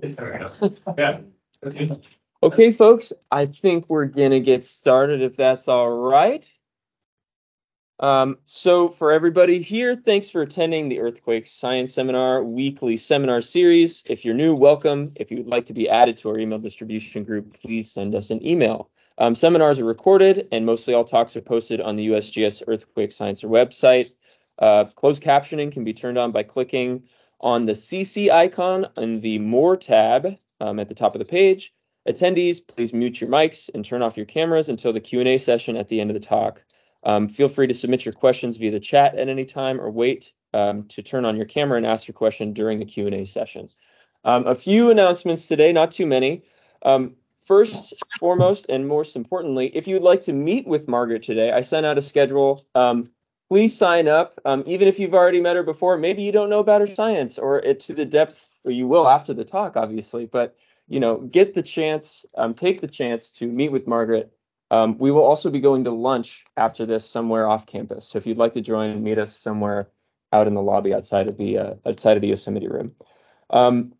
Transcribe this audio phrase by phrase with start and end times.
[0.98, 1.20] Yeah.
[1.64, 1.92] Okay.
[2.44, 6.52] Okay, folks, I think we're gonna get started if that's all right.
[8.00, 14.02] Um, so for everybody here, thanks for attending the Earthquake Science Seminar weekly seminar series.
[14.06, 15.12] If you're new, welcome.
[15.14, 18.30] If you would like to be added to our email distribution group, please send us
[18.30, 18.90] an email.
[19.18, 23.42] Um, seminars are recorded and mostly all talks are posted on the USGS Earthquake Science
[23.42, 24.10] website.
[24.58, 27.04] Uh, closed captioning can be turned on by clicking
[27.42, 31.72] on the CC icon in the More tab um, at the top of the page.
[32.08, 35.88] Attendees, please mute your mics and turn off your cameras until the Q&A session at
[35.88, 36.64] the end of the talk.
[37.04, 40.32] Um, feel free to submit your questions via the chat at any time or wait
[40.54, 43.68] um, to turn on your camera and ask your question during the Q&A session.
[44.24, 46.42] Um, a few announcements today, not too many.
[46.84, 51.60] Um, first, foremost, and most importantly, if you'd like to meet with Margaret today, I
[51.60, 52.64] sent out a schedule.
[53.52, 54.40] Please sign up.
[54.46, 57.36] Um, even if you've already met her before, maybe you don't know about her science
[57.36, 60.24] or it to the depth, or you will after the talk, obviously.
[60.24, 60.56] But
[60.88, 64.32] you know, get the chance, um, take the chance to meet with Margaret.
[64.70, 68.08] Um, we will also be going to lunch after this somewhere off campus.
[68.08, 69.90] So if you'd like to join, and meet us somewhere
[70.32, 72.92] out in the lobby outside of the uh, outside of the Yosemite room.
[73.50, 73.92] Um,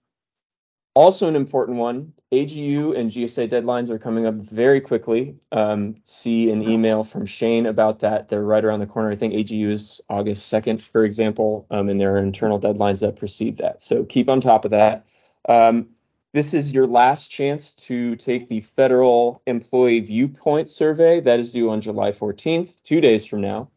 [0.95, 5.37] also, an important one: AGU and GSA deadlines are coming up very quickly.
[5.53, 8.31] Um, see an email from Shane about that.
[8.31, 9.11] They're right around the corner.
[9.11, 13.17] I think AGU is August second, for example, um, and there are internal deadlines that
[13.17, 13.83] precede that.
[13.83, 15.05] So keep on top of that.
[15.47, 15.89] Um,
[16.33, 21.69] this is your last chance to take the federal employee viewpoint survey that is due
[21.69, 23.69] on July 14th, two days from now.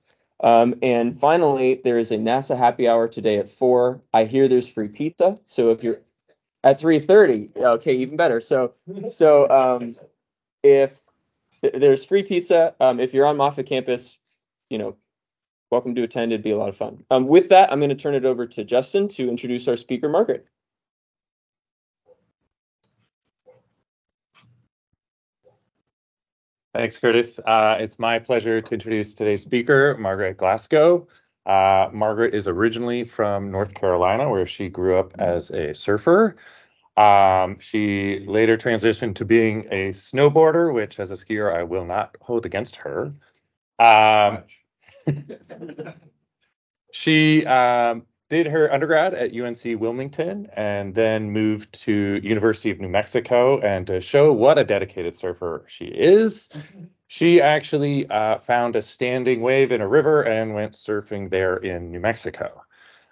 [0.42, 4.02] Um, and finally, there is a NASA happy hour today at four.
[4.14, 5.38] I hear there's free pizza.
[5.44, 6.00] So if you're
[6.66, 8.42] at 3:30, okay, even better.
[8.42, 8.74] So,
[9.08, 9.96] so um,
[10.64, 11.00] if
[11.62, 14.18] there's free pizza, um, if you're on Moffett campus,
[14.70, 14.98] you know,
[15.72, 16.34] welcome to attend.
[16.34, 17.04] It'd be a lot of fun.
[17.12, 20.10] Um, with that, I'm going to turn it over to Justin to introduce our speaker,
[20.10, 20.48] Margaret.
[26.74, 27.40] Thanks, Curtis.
[27.40, 31.08] Uh, it's my pleasure to introduce today's speaker, Margaret Glasgow.
[31.46, 36.36] Uh, Margaret is originally from North Carolina, where she grew up as a surfer.
[36.98, 42.16] Um, she later transitioned to being a snowboarder, which as a skier, I will not
[42.22, 43.14] hold against her.
[43.78, 44.44] Um,
[46.92, 52.90] she um, did her undergrad at UNC Wilmington and then moved to University of New
[52.90, 53.60] Mexico.
[53.60, 56.50] And to show what a dedicated surfer she is,
[57.08, 61.92] she actually uh, found a standing wave in a river and went surfing there in
[61.92, 62.64] New Mexico.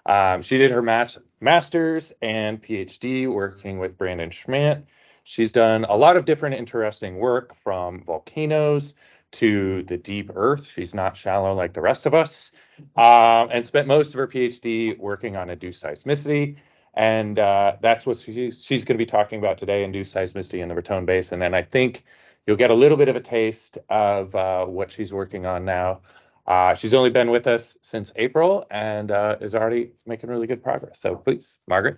[0.06, 4.84] Um, she did her mat- master's and PhD working with Brandon Schmandt.
[5.24, 8.94] She's done a lot of different interesting work from volcanoes
[9.34, 10.68] to the deep earth.
[10.68, 12.52] She's not shallow like the rest of us,
[12.98, 16.58] um, and spent most of her PhD working on induced seismicity.
[16.96, 20.68] And uh, that's what she, she's going to be talking about today induced seismicity in
[20.68, 21.42] the Raton Basin.
[21.42, 22.04] And I think
[22.46, 26.02] you'll get a little bit of a taste of uh, what she's working on now.
[26.46, 30.62] Uh, she's only been with us since April and uh, is already making really good
[30.62, 31.00] progress.
[31.00, 31.98] So please, Margaret.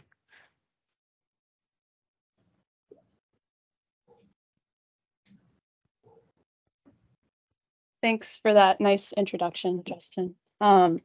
[8.03, 10.35] Thanks for that nice introduction, Justin.
[10.61, 11.01] Um,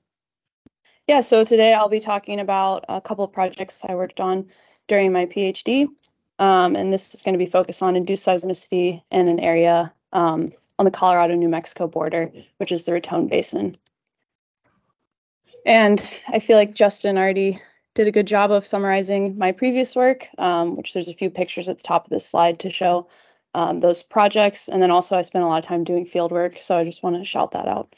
[1.09, 4.50] yeah, so today I'll be talking about a couple of projects I worked on
[4.87, 5.87] during my PhD.
[6.41, 10.53] Um, and this is going to be focused on induced seismicity in an area um,
[10.78, 13.77] on the Colorado-New Mexico border, which is the Raton Basin.
[15.67, 17.61] And I feel like Justin already
[17.95, 21.69] did a good job of summarizing my previous work, um, which there's a few pictures
[21.69, 23.06] at the top of this slide to show
[23.55, 24.69] um, those projects.
[24.69, 27.03] And then also I spent a lot of time doing field work, so I just
[27.03, 27.95] want to shout that out.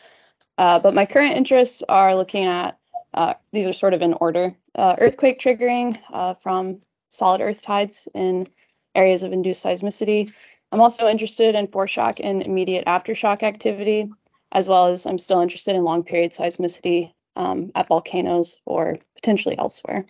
[0.59, 2.77] Uh, but my current interests are looking at,
[3.15, 6.81] uh, these are sort of in order, uh, earthquake triggering uh, from
[7.13, 8.49] solid earth tides in
[8.97, 10.33] areas of induced seismicity.
[10.73, 14.11] I'm also interested in foreshock and immediate aftershock activity,
[14.53, 19.57] as well as I'm still interested in long period seismicity um, at volcanoes or potentially
[19.59, 20.07] elsewhere.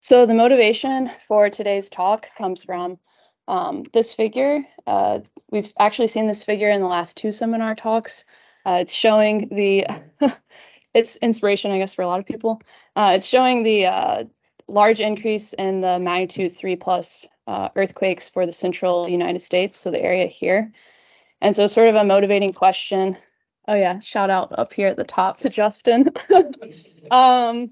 [0.00, 2.98] So the motivation for today's talk comes from
[3.48, 4.64] um, this figure.
[4.86, 5.20] Uh,
[5.50, 8.24] we've actually seen this figure in the last two seminar talks.
[8.64, 9.86] Uh, it's showing the,
[10.94, 12.60] it's inspiration, I guess, for a lot of people.
[12.96, 14.24] Uh, it's showing the uh,
[14.68, 19.90] large increase in the magnitude three plus uh, earthquakes for the central United States, so
[19.90, 20.72] the area here.
[21.40, 23.16] And so, sort of a motivating question.
[23.68, 26.10] Oh yeah, shout out up here at the top to Justin.
[27.10, 27.70] um,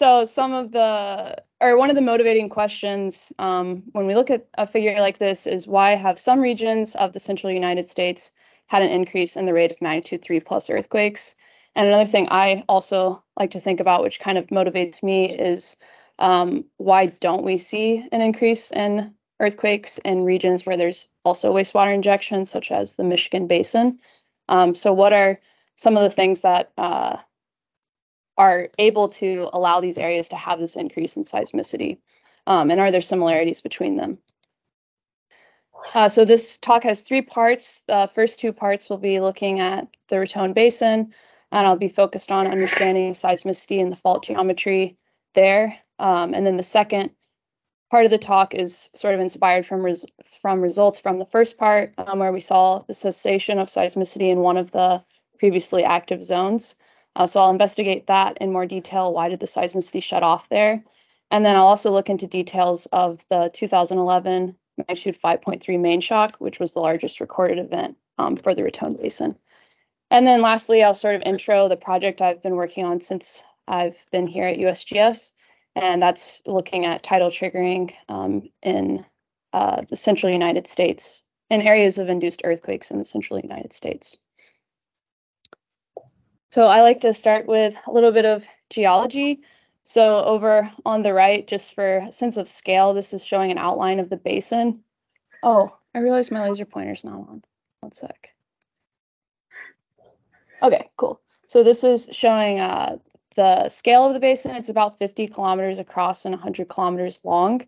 [0.00, 4.46] so some of the, or one of the motivating questions um, when we look at
[4.56, 8.32] a figure like this is why have some regions of the central United States
[8.68, 11.36] had an increase in the rate of magnitude three plus earthquakes?
[11.76, 15.76] And another thing I also like to think about, which kind of motivates me, is
[16.20, 21.94] Um, why don't we see an increase in earthquakes in regions where there's also wastewater
[21.94, 23.98] injection, such as the Michigan Basin?
[24.48, 25.40] Um, so, what are
[25.76, 27.16] some of the things that uh,
[28.36, 31.98] are able to allow these areas to have this increase in seismicity?
[32.46, 34.18] Um, and are there similarities between them?
[35.94, 37.84] Uh, so this talk has three parts.
[37.88, 41.14] The first two parts will be looking at the Raton Basin,
[41.52, 44.96] and I'll be focused on understanding seismicity and the fault geometry
[45.34, 45.76] there.
[45.98, 47.10] Um, and then the second
[47.90, 50.06] part of the talk is sort of inspired from res
[50.40, 54.40] from results from the first part, um, where we saw the cessation of seismicity in
[54.40, 55.02] one of the
[55.38, 56.76] previously active zones.
[57.16, 59.12] Uh, so I'll investigate that in more detail.
[59.12, 60.82] Why did the seismicity shut off there?
[61.32, 66.60] And then I'll also look into details of the 2011 magnitude 5.3 main shock, which
[66.60, 69.36] was the largest recorded event um, for the Raton Basin.
[70.10, 73.96] And then lastly, I'll sort of intro the project I've been working on since I've
[74.10, 75.32] been here at USGS,
[75.76, 79.04] and that's looking at tidal triggering um, in
[79.52, 84.18] uh, the central United States, in areas of induced earthquakes in the central United States.
[86.50, 89.42] So I like to start with a little bit of geology.
[89.84, 94.00] So over on the right, just for sense of scale, this is showing an outline
[94.00, 94.82] of the basin.
[95.44, 97.42] Oh, I realize my laser pointer's not on.
[97.80, 98.30] One sec.
[100.62, 101.20] Okay, cool.
[101.48, 102.98] So this is showing uh,
[103.36, 104.54] the scale of the basin.
[104.54, 107.62] It's about 50 kilometers across and 100 kilometers long.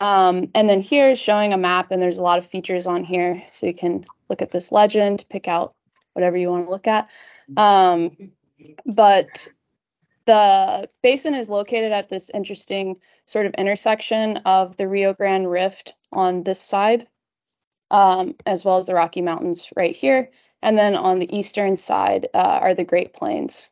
[0.00, 3.04] Um, and then here is showing a map, and there's a lot of features on
[3.04, 3.42] here.
[3.52, 5.74] So you can look at this legend, pick out
[6.14, 7.08] whatever you want to look at.
[7.56, 8.32] Um,
[8.86, 9.48] but
[10.26, 12.96] the basin is located at this interesting
[13.26, 17.06] sort of intersection of the Rio Grande Rift on this side,
[17.90, 20.30] um, as well as the Rocky Mountains right here.
[20.62, 23.68] And then on the eastern side uh, are the Great Plains.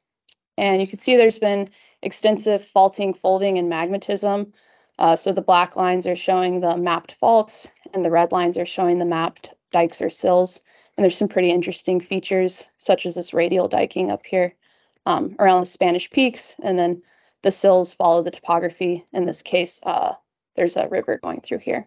[0.56, 1.70] And you can see there's been
[2.02, 4.52] extensive faulting, folding, and magmatism.
[4.98, 8.66] Uh, so the black lines are showing the mapped faults, and the red lines are
[8.66, 10.60] showing the mapped dikes or sills.
[10.96, 14.54] And there's some pretty interesting features, such as this radial diking up here
[15.06, 17.02] um, around the Spanish Peaks, and then
[17.42, 19.06] the sills follow the topography.
[19.12, 20.14] In this case, uh,
[20.56, 21.86] there's a river going through here.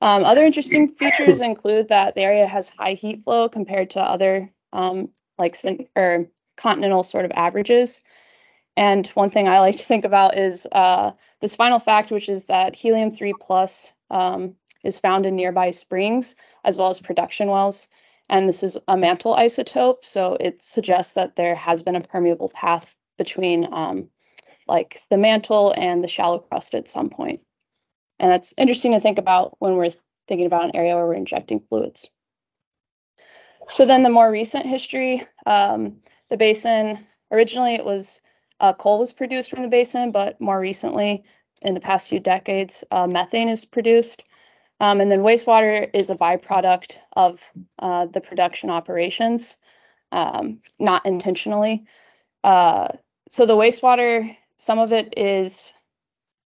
[0.00, 4.50] Um, other interesting features include that the area has high heat flow compared to other
[4.72, 5.08] um,
[5.38, 5.56] like
[5.96, 6.26] or
[6.56, 8.02] continental sort of averages.
[8.76, 12.44] And one thing I like to think about is uh, this final fact, which is
[12.44, 14.54] that helium 3 plus um,
[14.84, 17.88] is found in nearby springs as well as production wells.
[18.28, 22.48] And this is a mantle isotope, so it suggests that there has been a permeable
[22.48, 24.08] path between um,
[24.68, 27.40] like the mantle and the shallow crust at some point.
[28.20, 29.92] And that's interesting to think about when we're
[30.28, 32.10] thinking about an area where we're injecting fluids.
[33.66, 35.96] So then the more recent history, um,
[36.28, 36.98] the basin,
[37.32, 38.20] originally it was
[38.60, 41.24] uh, coal was produced from the basin, but more recently,
[41.62, 44.24] in the past few decades, uh, methane is produced.
[44.80, 47.42] Um, and then wastewater is a byproduct of
[47.78, 49.56] uh, the production operations,
[50.12, 51.84] um, not intentionally.
[52.44, 52.88] Uh,
[53.30, 55.72] so the wastewater, some of it is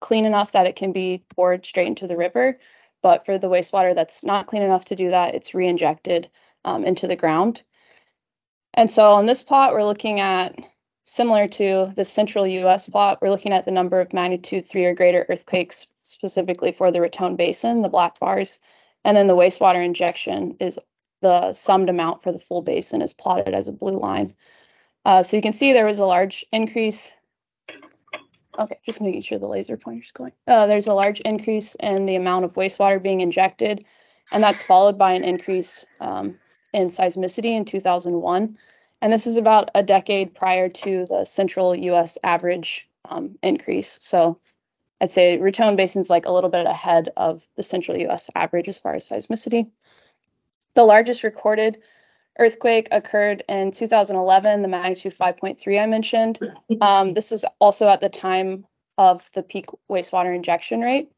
[0.03, 2.59] clean enough that it can be poured straight into the river.
[3.01, 6.29] But for the wastewater that's not clean enough to do that, it's re-injected
[6.65, 7.63] um, into the ground.
[8.73, 10.59] And so on this plot, we're looking at
[11.05, 14.93] similar to the central US plot, we're looking at the number of magnitude three or
[14.93, 18.59] greater earthquakes specifically for the Raton Basin, the black bars.
[19.05, 20.79] And then the wastewater injection is
[21.21, 24.33] the summed amount for the full basin is plotted as a blue line.
[25.05, 27.13] Uh, so you can see there was a large increase.
[28.57, 30.31] Okay, just making sure the laser pointer's going.
[30.47, 33.83] Uh, there's a large increase in the amount of wastewater being injected,
[34.31, 36.37] and that's followed by an increase um,
[36.73, 38.57] in seismicity in 2001.
[39.01, 43.97] And this is about a decade prior to the central US average um, increase.
[44.01, 44.39] So
[45.01, 48.79] I'd say Raton Basin's like a little bit ahead of the central US average as
[48.79, 49.69] far as seismicity.
[50.75, 51.79] The largest recorded
[52.39, 56.39] earthquake occurred in 2011, the magnitude 5.3 I mentioned.
[56.81, 58.65] Um, this is also at the time
[58.97, 61.11] of the peak wastewater injection rate.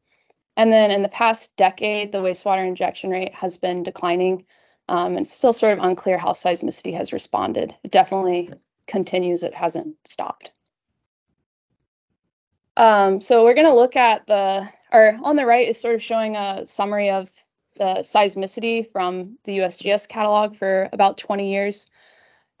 [0.56, 4.44] And then in the past decade, the wastewater injection rate has been declining.
[4.88, 7.74] Um, and it's still sort of unclear how seismicity has responded.
[7.82, 8.50] It definitely
[8.86, 10.52] continues, it hasn't stopped.
[12.76, 16.02] Um, so we're going to look at the, or on the right is sort of
[16.02, 17.30] showing a summary of
[17.78, 21.88] the seismicity from the USGS catalog for about 20 years.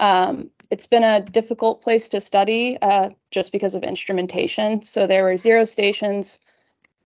[0.00, 4.82] Um, it's been a difficult place to study uh, just because of instrumentation.
[4.82, 6.38] So there were zero stations,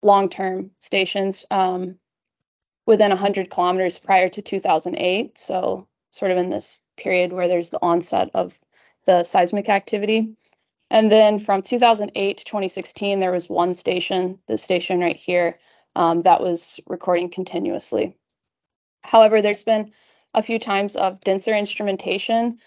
[0.02, 1.96] long-term stations um,
[2.86, 5.38] within 100 kilometers prior to 2008.
[5.38, 8.58] So sort of in this period where there's the onset of
[9.06, 10.34] the seismic activity.
[10.90, 15.58] And then from 2008 to 2016, there was one station, the station right here,
[15.96, 18.16] um, that was recording continuously.
[19.02, 19.92] However, there's been
[20.34, 22.58] a few times of denser instrumentation,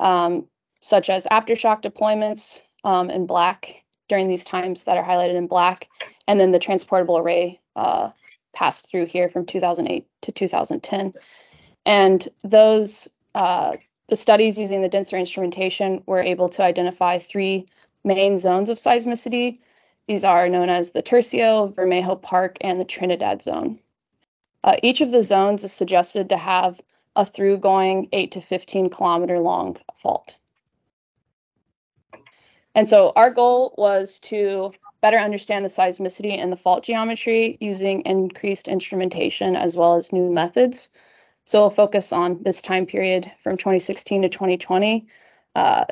[0.00, 0.46] um,
[0.80, 5.88] such as aftershock deployments um, in black during these times that are highlighted in black,
[6.28, 8.10] and then the transportable array uh,
[8.54, 11.12] passed through here from 2008 to 2010.
[11.84, 13.76] And those uh,
[14.08, 17.66] the studies using the denser instrumentation were able to identify three
[18.04, 19.58] main zones of seismicity.
[20.06, 23.78] These are known as the Tercio, Vermejo Park, and the Trinidad zone.
[24.62, 26.80] Uh, each of the zones is suggested to have
[27.16, 30.36] a through going 8 to 15 kilometer long fault.
[32.74, 38.02] And so our goal was to better understand the seismicity and the fault geometry using
[38.02, 40.90] increased instrumentation as well as new methods.
[41.46, 45.06] So we'll focus on this time period from 2016 to 2020
[45.54, 45.84] uh,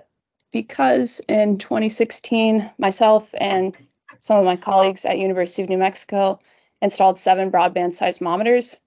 [0.52, 3.76] because in 2016, myself and
[4.24, 6.38] some of my colleagues at University of New Mexico
[6.80, 8.80] installed seven broadband seismometers.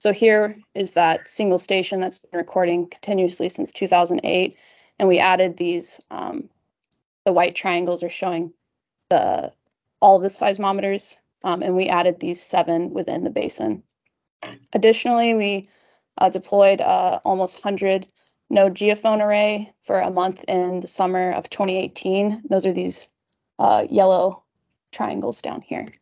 [0.00, 4.54] So here is that single station that's been recording continuously since 2008,
[4.98, 5.98] and we added these.
[6.10, 6.50] Um,
[7.24, 8.52] the white triangles are showing
[9.08, 9.50] the
[10.02, 13.82] all the seismometers, um, and we added these seven within the basin.
[14.74, 15.70] Additionally, we
[16.18, 18.06] uh, deployed uh, almost 100
[18.50, 22.42] node geophone array for a month in the summer of 2018.
[22.50, 23.08] Those are these
[23.58, 24.42] uh, yellow
[24.96, 25.92] triangles down here.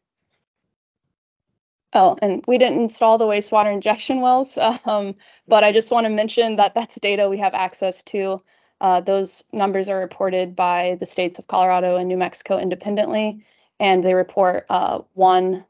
[1.92, 5.14] Oh, and we didn't install the wastewater injection wells, um,
[5.46, 8.42] but I just want to mention that that's data we have access to.
[8.80, 13.44] Uh, those numbers are reported by the states of Colorado and New Mexico independently,
[13.78, 15.64] and they report uh, one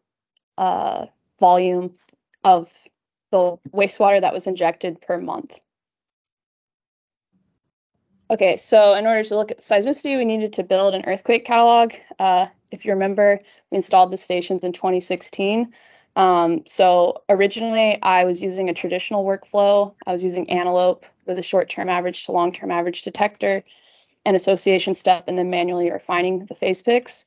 [0.57, 1.07] uh,
[1.39, 1.95] volume
[2.43, 2.73] of
[3.31, 5.61] the wastewater that was injected per month.
[8.31, 11.93] Okay, so in order to look at seismicity, we needed to build an earthquake catalog.
[12.75, 13.41] If you remember,
[13.71, 15.73] we installed the stations in 2016.
[16.17, 19.95] Um, so originally, I was using a traditional workflow.
[20.07, 23.63] I was using Antelope with a short-term average to long-term average detector,
[24.25, 27.25] an association step, and then manually refining the phase picks.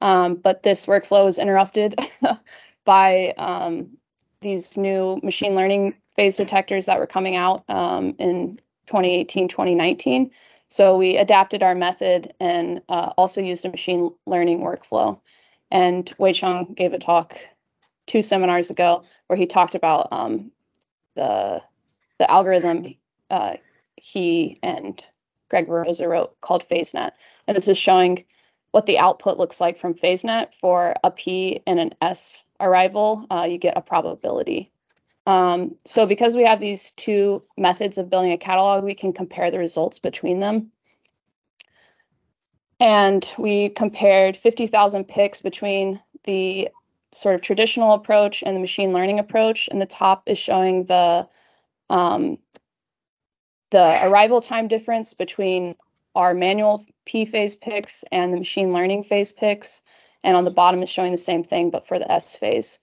[0.00, 1.98] Um, but this workflow was interrupted
[2.84, 3.96] by um,
[4.40, 10.30] these new machine learning phase detectors that were coming out um, in 2018, 2019.
[10.72, 15.20] So we adapted our method and uh, also used a machine learning workflow.
[15.70, 17.38] And Weiqiang gave a talk
[18.06, 20.50] two seminars ago where he talked about um,
[21.14, 21.60] the
[22.18, 22.94] the algorithm
[23.30, 23.56] uh,
[23.96, 25.04] he and
[25.50, 27.10] Greg Beroza wrote called PhaseNet.
[27.46, 28.24] And this is showing
[28.70, 33.46] what the output looks like from PhaseNet for a P and an S arrival, uh,
[33.46, 34.72] you get a probability.
[35.26, 39.50] Um, so because we have these two methods of building a catalog, we can compare
[39.50, 40.72] the results between them.
[42.80, 46.68] And we compared 50,000 picks between the
[47.12, 49.68] sort of traditional approach and the machine learning approach.
[49.70, 51.28] And the top is showing the
[51.90, 52.38] um,
[53.70, 55.76] the arrival time difference between
[56.14, 59.82] our manual P phase picks and the machine learning phase picks.
[60.24, 62.80] And on the bottom is showing the same thing, but for the S phase.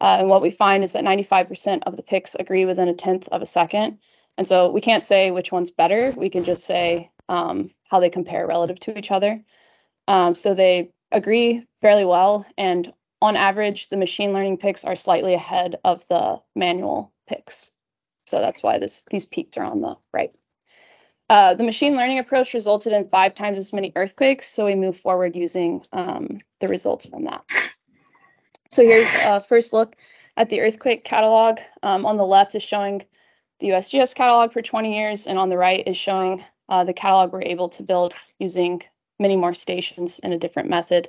[0.00, 3.28] Uh, and what we find is that 95% of the picks agree within a tenth
[3.28, 3.98] of a second.
[4.36, 6.12] And so we can't say which one's better.
[6.16, 9.42] We can just say um, how they compare relative to each other.
[10.08, 12.46] Um, so they agree fairly well.
[12.58, 17.72] And on average, the machine learning picks are slightly ahead of the manual picks.
[18.26, 20.32] So that's why this these peaks are on the right.
[21.28, 24.96] Uh, the machine learning approach resulted in five times as many earthquakes, so we move
[24.96, 27.44] forward using um, the results from that.
[28.70, 29.96] So here's a first look
[30.36, 31.58] at the earthquake catalog.
[31.82, 33.04] Um, on the left is showing
[33.60, 37.32] the USGS catalog for 20 years, and on the right is showing uh, the catalog
[37.32, 38.82] we're able to build using
[39.18, 41.08] many more stations in a different method.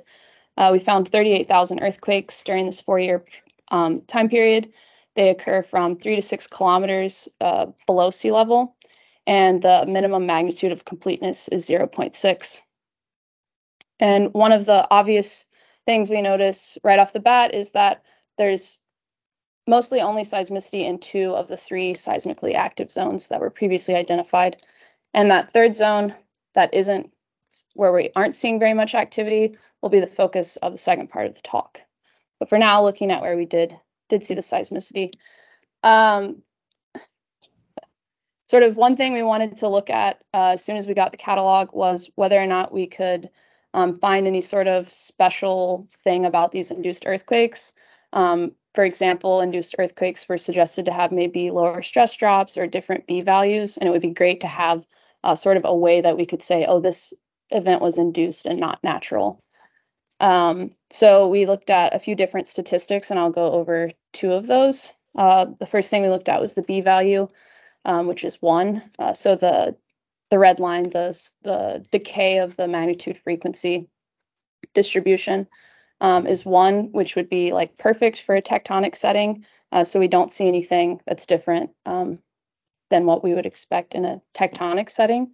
[0.56, 3.24] Uh, we found 38,000 earthquakes during this four-year
[3.70, 4.72] um, time period.
[5.14, 8.76] They occur from three to six kilometers uh, below sea level
[9.28, 12.60] and the minimum magnitude of completeness is 0.6.
[14.00, 15.44] And one of the obvious
[15.88, 18.04] things we notice right off the bat is that
[18.36, 18.78] there's
[19.66, 24.58] mostly only seismicity in two of the three seismically active zones that were previously identified.
[25.14, 26.14] And that third zone
[26.52, 27.10] that isn't
[27.72, 31.26] where we aren't seeing very much activity will be the focus of the second part
[31.26, 31.80] of the talk.
[32.38, 33.74] But for now, looking at where we did
[34.10, 35.14] did see the seismicity.
[35.82, 36.42] Um,
[38.50, 41.12] sort of one thing we wanted to look at uh, as soon as we got
[41.12, 43.30] the catalog was whether or not we could
[43.74, 47.72] um, find any sort of special thing about these induced earthquakes.
[48.12, 53.06] Um, for example, induced earthquakes were suggested to have maybe lower stress drops or different
[53.06, 54.86] B values, and it would be great to have
[55.24, 57.12] uh, sort of a way that we could say, oh, this
[57.50, 59.42] event was induced and not natural.
[60.20, 64.46] Um, so we looked at a few different statistics, and I'll go over two of
[64.46, 64.92] those.
[65.16, 67.28] Uh, the first thing we looked at was the b value,
[67.84, 68.82] um, which is one.
[68.98, 69.76] Uh, so the
[70.30, 73.88] the red line, the the decay of the magnitude frequency
[74.74, 75.46] distribution
[76.00, 79.44] um, is one, which would be like perfect for a tectonic setting.
[79.72, 82.18] Uh, so we don't see anything that's different um,
[82.90, 85.32] than what we would expect in a tectonic setting.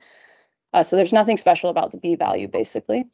[0.72, 3.04] Uh, so there's nothing special about the B value, basically.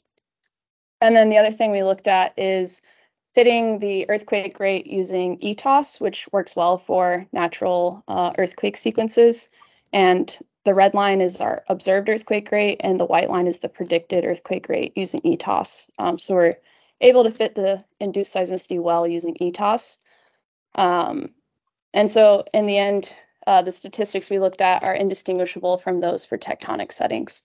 [1.01, 2.81] And then the other thing we looked at is
[3.35, 9.49] fitting the earthquake rate using ETAS, which works well for natural uh, earthquake sequences.
[9.93, 13.69] And the red line is our observed earthquake rate, and the white line is the
[13.69, 15.91] predicted earthquake rate using ETAS.
[15.99, 16.57] Um, so we're
[17.01, 19.99] able to fit the induced seismicity well using ETAS.
[20.75, 21.31] Um,
[21.95, 23.15] and so in the end,
[23.47, 27.43] uh, the statistics we looked at are indistinguishable from those for tectonic settings,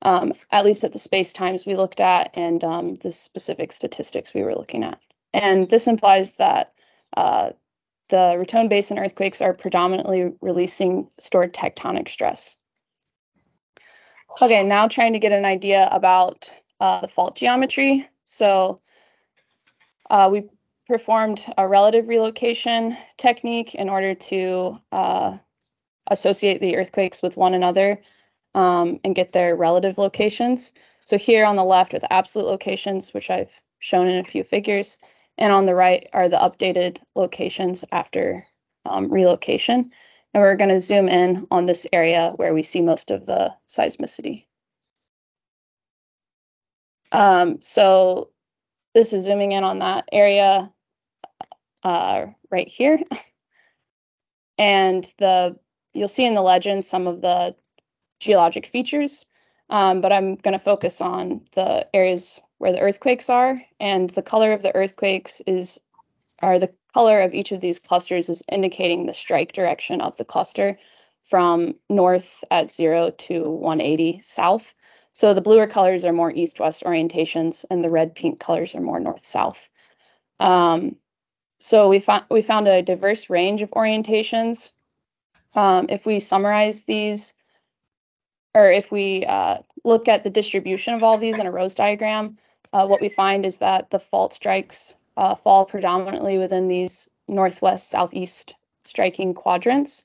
[0.00, 4.32] um, at least at the space times we looked at and um, the specific statistics
[4.32, 4.98] we were looking at.
[5.34, 6.72] And this implies that
[7.16, 7.50] uh,
[8.12, 12.56] the Raton Basin earthquakes are predominantly releasing stored tectonic stress.
[14.42, 18.06] Okay, now trying to get an idea about uh, the fault geometry.
[18.26, 18.78] So
[20.10, 20.44] uh, we
[20.86, 25.38] performed a relative relocation technique in order to uh,
[26.08, 27.98] associate the earthquakes with one another
[28.54, 30.72] um, and get their relative locations.
[31.06, 34.44] So here on the left are the absolute locations, which I've shown in a few
[34.44, 34.98] figures,
[35.38, 38.46] and on the right are the updated locations after
[38.86, 39.90] um, relocation.
[40.34, 43.52] And we're going to zoom in on this area where we see most of the
[43.68, 44.46] seismicity.
[47.12, 48.30] Um, so
[48.94, 50.72] this is zooming in on that area
[51.82, 52.98] uh, right here.
[54.58, 55.56] and the
[55.94, 57.54] you'll see in the legend some of the
[58.20, 59.26] geologic features,
[59.68, 63.60] um, but I'm going to focus on the areas where the earthquakes are.
[63.80, 65.80] And the color of the earthquakes is,
[66.40, 70.24] or the color of each of these clusters is indicating the strike direction of the
[70.24, 70.78] cluster
[71.24, 74.74] from north at zero to 180 south.
[75.12, 79.68] So the bluer colors are more east-west orientations, and the red-pink colors are more north-south.
[80.38, 80.94] Um,
[81.58, 84.70] so we found we found a diverse range of orientations.
[85.54, 87.34] Um, if we summarize these,
[88.54, 92.38] or if we uh, look at the distribution of all these in a Rose diagram,
[92.72, 97.90] uh, what we find is that the fault strikes uh, fall predominantly within these northwest
[97.90, 98.54] southeast
[98.84, 100.04] striking quadrants,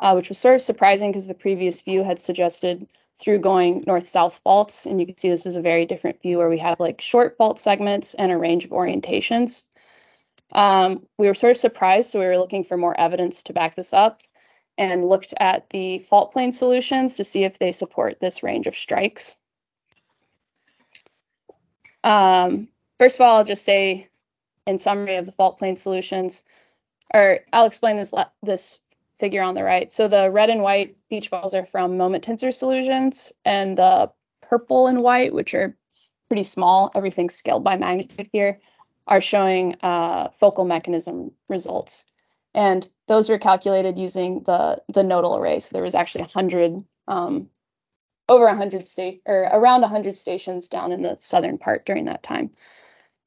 [0.00, 4.40] uh, which was sort of surprising because the previous view had suggested through going north-south
[4.42, 7.00] faults, and you can see this is a very different view where we have like
[7.00, 9.64] short fault segments and a range of orientations.
[10.52, 13.76] Um, we were sort of surprised, so we were looking for more evidence to back
[13.76, 14.22] this up
[14.78, 18.74] and looked at the fault plane solutions to see if they support this range of
[18.74, 19.36] strikes.
[22.04, 24.08] Um, first of all, I'll just say
[24.66, 26.44] in summary of the fault plane solutions,
[27.12, 28.78] or I'll explain this this
[29.18, 29.92] figure on the right.
[29.92, 34.10] So the red and white beach balls are from moment tensor solutions, and the
[34.40, 35.76] purple and white, which are
[36.28, 38.58] pretty small, everything's scaled by magnitude here,
[39.06, 42.06] are showing uh, focal mechanism results.
[42.54, 45.60] And those were calculated using the, the nodal array.
[45.60, 47.48] So there was actually 100, um,
[48.30, 52.50] over 100 state or around 100 stations down in the southern part during that time.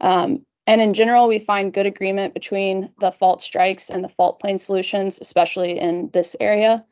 [0.01, 4.39] Um, and in general, we find good agreement between the fault strikes and the fault
[4.39, 6.85] plane solutions, especially in this area,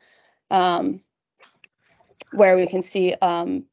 [0.50, 1.00] um,
[2.32, 3.64] where we can see um,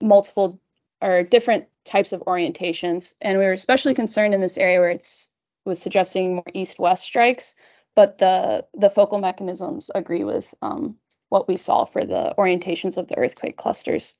[0.00, 0.60] multiple
[1.02, 3.14] or different types of orientations.
[3.20, 5.30] And we were especially concerned in this area where it's
[5.64, 7.54] was suggesting more east-west strikes,
[7.94, 10.96] but the the focal mechanisms agree with um,
[11.30, 14.16] what we saw for the orientations of the earthquake clusters.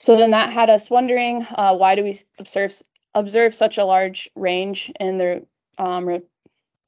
[0.00, 2.74] So then that had us wondering, uh, why do we observe
[3.14, 5.46] observe such a large range in the
[5.78, 6.22] um,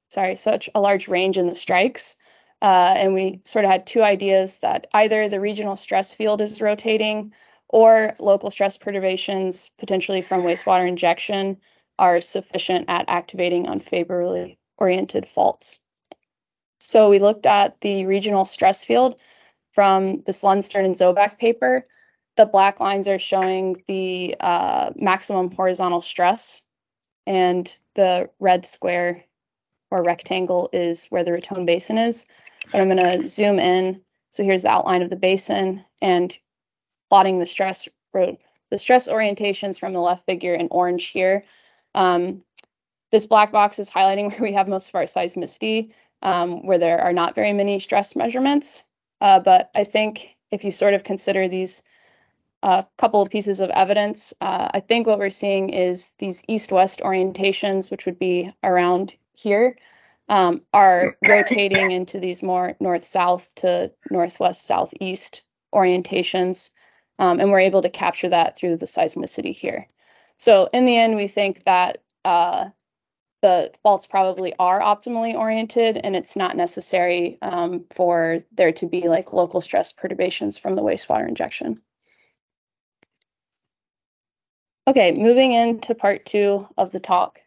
[0.09, 2.17] sorry, such a large range in the strikes?
[2.63, 6.63] Uh, and we sort of had two ideas that either the regional stress field is
[6.63, 7.33] rotating
[7.69, 11.57] or local stress perturbations, potentially from wastewater injection,
[11.99, 15.81] are sufficient at activating unfavorably oriented faults.
[16.79, 19.21] So we looked at the regional stress field
[19.73, 21.87] from this Lundstern and Zoback paper
[22.37, 26.63] the black lines are showing the uh, maximum horizontal stress,
[27.27, 29.25] and the red square
[29.91, 32.27] or rectangle is where the Raton Basin is.
[32.71, 34.01] But I'm going to zoom in.
[34.31, 36.37] So here's the outline of the basin and
[37.09, 41.45] plotting the stress the stress orientations from the left figure in orange here.
[41.95, 42.43] Um,
[43.13, 47.01] this black box is highlighting where we have most of our seismicity, um, where there
[47.01, 48.85] are not very many stress measurements.
[49.21, 51.83] Uh, but I think if you sort of consider these
[52.63, 54.35] a couple of pieces of evidence.
[54.41, 59.77] Uh, I think what we're seeing is these east-west orientations, which would be around here,
[60.29, 65.43] um, are rotating into these more north-south to northwest-southeast
[65.75, 66.71] orientations,
[67.19, 69.87] um, and we're able to capture that through the seismicity here.
[70.39, 72.67] So in the end, we think that uh,
[73.47, 79.09] the faults probably are optimally oriented, and it's not necessary um, for there to be
[79.09, 81.81] like local stress perturbations from the wastewater injection.
[84.89, 87.39] Okay, moving into part two of the talk.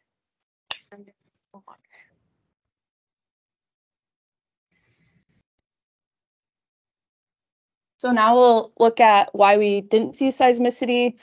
[7.98, 11.16] So now we'll look at why we didn't see seismicity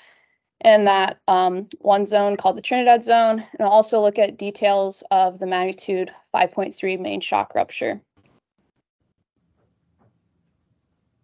[0.65, 5.03] in that um, one zone called the Trinidad zone, and I'll also look at details
[5.11, 8.01] of the magnitude 5.3 main shock rupture.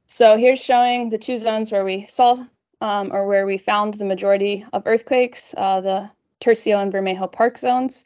[0.06, 2.36] So here's showing the two zones where we saw
[2.82, 7.56] um, or where we found the majority of earthquakes, uh, the Tercio and Vermejo Park
[7.56, 8.04] zones.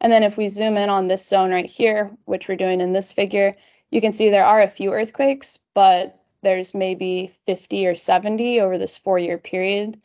[0.00, 2.92] And then if we zoom in on this zone right here, which we're doing in
[2.92, 3.54] this figure,
[3.90, 8.78] you can see there are a few earthquakes, but there's maybe 50 or 70 over
[8.78, 10.00] this four year period.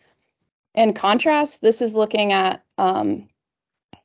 [0.75, 3.29] In contrast, this is looking at um,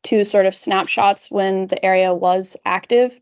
[0.02, 3.18] two sort of snapshots when the area was active.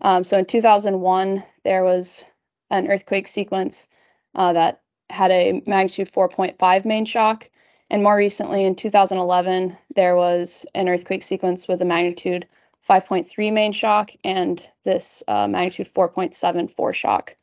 [0.00, 2.24] Um, so in 2001, there was
[2.70, 3.88] an earthquake sequence
[4.34, 4.80] uh, that
[5.10, 7.48] had a magnitude 4.5 main shock.
[7.90, 12.46] And more recently, in 2011, there was an earthquake sequence with a magnitude
[12.88, 17.36] 5.3 main shock and this uh, magnitude 4.7 shock.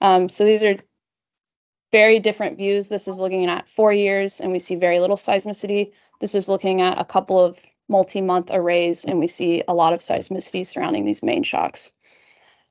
[0.00, 0.76] Um, so these are
[1.94, 2.88] very different views.
[2.88, 5.92] This is looking at four years and we see very little seismicity.
[6.20, 7.56] This is looking at a couple of
[7.88, 11.92] multi-month arrays and we see a lot of seismicity surrounding these main shocks.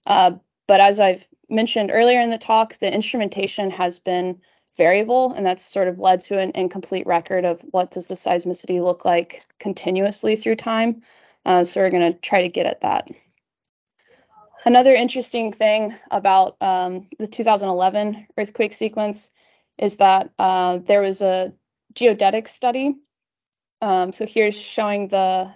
[0.08, 0.32] Uh,
[0.68, 4.42] but as I've mentioned earlier in the talk, the instrumentation has been
[4.76, 8.84] variable and that's sort of led to an incomplete record of what does the seismicity
[8.84, 11.02] look like continuously through time.
[11.46, 13.08] Uh, so we're going to try to get at that.
[14.66, 19.30] Another interesting thing about um, the 2011 earthquake sequence
[19.78, 21.52] is that uh, there was a
[21.96, 22.96] geodetic study.
[23.82, 25.54] Um, so here's showing the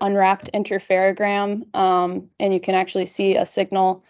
[0.00, 4.04] unwrapped interferogram, um, and you can actually see a signal,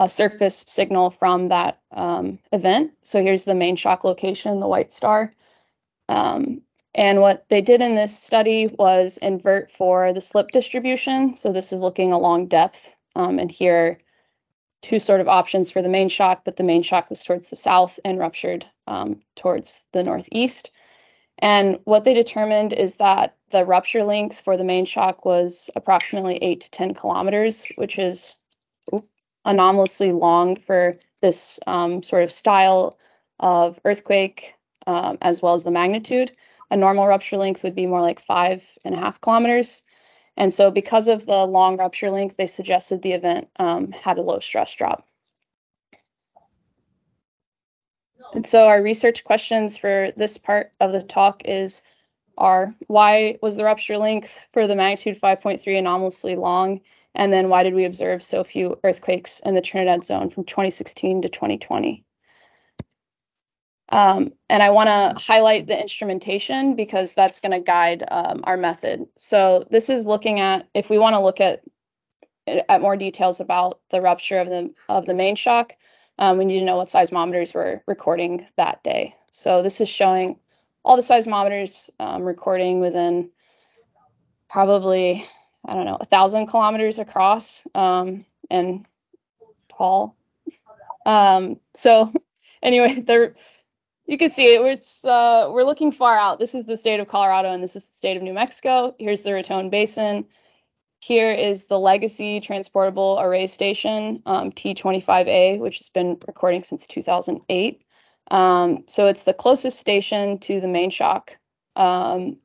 [0.00, 2.92] a surface signal from that um, event.
[3.02, 5.34] So here's the main shock location, the white star.
[6.08, 6.62] Um,
[6.94, 11.36] and what they did in this study was invert for the slip distribution.
[11.36, 13.98] So this is looking along depth um, and here,
[14.82, 17.56] two sort of options for the main shock, but the main shock was towards the
[17.56, 20.70] south and ruptured um, towards the northeast.
[21.38, 26.36] And what they determined is that the rupture length for the main shock was approximately
[26.36, 28.36] 8 to 10 kilometers, which is
[29.44, 32.98] anomalously long for this um, sort of style
[33.40, 34.54] of earthquake,
[34.86, 36.32] um, as well as the magnitude.
[36.70, 39.82] A normal rupture length would be more like five and a half kilometers.
[40.36, 44.22] And so, because of the long rupture length, they suggested the event um, had a
[44.22, 45.06] low stress drop.
[48.34, 51.82] And so, our research questions for this part of the talk is
[52.38, 56.80] are why was the rupture length for the magnitude 5.3 anomalously long?
[57.14, 61.22] And then why did we observe so few earthquakes in the Trinidad zone from 2016
[61.22, 62.04] to 2020?
[63.92, 68.56] Um, and I want to highlight the instrumentation because that's going to guide um, our
[68.56, 69.06] method.
[69.16, 71.62] So this is looking at, if we want to look at
[72.68, 75.74] at more details about the rupture of the of the main shock,
[76.18, 79.14] um, we need to know what seismometers were recording that day.
[79.30, 80.36] So this is showing
[80.84, 83.30] all the seismometers um, recording within
[84.48, 85.26] probably,
[85.64, 88.84] I don't know, a thousand kilometers across um, and
[89.68, 90.16] tall.
[91.06, 92.12] Um, so
[92.62, 93.34] anyway, the
[94.06, 94.60] you can see it.
[94.60, 96.38] It's uh, we're looking far out.
[96.38, 98.94] This is the state of Colorado, and this is the state of New Mexico.
[98.98, 100.26] Here's the Raton Basin.
[101.00, 107.82] Here is the Legacy Transportable Array Station, um, T25A, which has been recording since 2008.
[108.30, 111.36] Um, so it's the closest station to the main shock.
[111.74, 112.36] Um,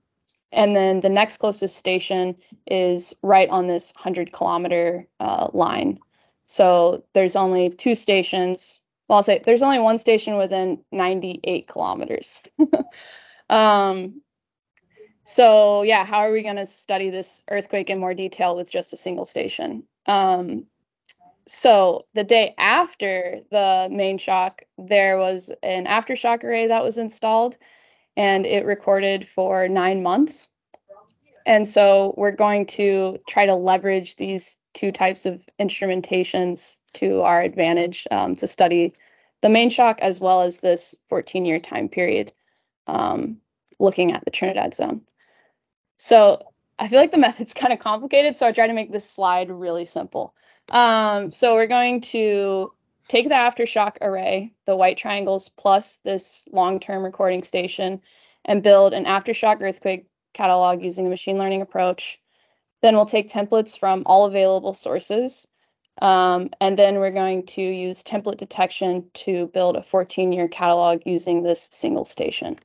[0.51, 5.99] and then the next closest station is right on this 100 kilometer uh, line.
[6.45, 12.41] So there's only two stations well, I'll say there's only one station within 98 kilometers.
[13.49, 14.21] um,
[15.23, 18.93] so yeah, how are we going to study this earthquake in more detail with just
[18.93, 19.83] a single station?
[20.05, 20.65] Um,
[21.45, 27.57] so the day after the main shock, there was an aftershock array that was installed,
[28.17, 30.49] and it recorded for nine months.
[31.45, 37.41] And so we're going to try to leverage these two types of instrumentations to our
[37.41, 38.93] advantage um, to study
[39.41, 42.33] the main shock as well as this 14 year time period
[42.87, 43.37] um,
[43.79, 45.01] looking at the Trinidad zone.
[45.97, 46.41] So
[46.79, 49.49] I feel like the method's kind of complicated, so I try to make this slide
[49.49, 50.33] really simple.
[50.69, 52.71] Um, so we're going to
[53.07, 58.01] take the aftershock array, the white triangles plus this long-term recording station,
[58.45, 62.19] and build an aftershock earthquake catalog using a machine learning approach.
[62.81, 65.47] Then we'll take templates from all available sources.
[66.01, 71.43] Um, and then we're going to use template detection to build a 14-year catalog using
[71.43, 72.59] this single station.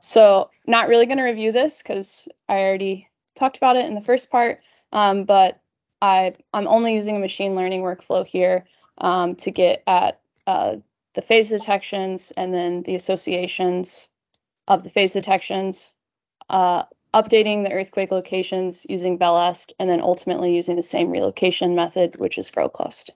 [0.00, 4.02] So not really going to review this because I already talked about it in the
[4.02, 4.60] first part,
[4.92, 5.60] um, but
[6.02, 8.66] I, I'm only using a machine learning workflow here
[8.98, 10.76] um, to get at uh,
[11.14, 14.10] the phase detections and then the associations
[14.68, 15.94] of the phase detections,
[16.50, 16.82] uh,
[17.14, 22.36] updating the earthquake locations using VELEST, and then ultimately using the same relocation method, which
[22.36, 23.10] is GrowClust.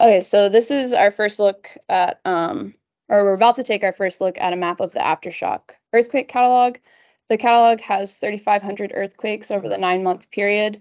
[0.00, 2.74] Okay, so this is our first look at um,
[3.08, 6.28] or we're about to take our first look at a map of the aftershock earthquake
[6.28, 6.76] catalog.
[7.28, 10.80] The catalog has 3,500 earthquakes over the nine month period.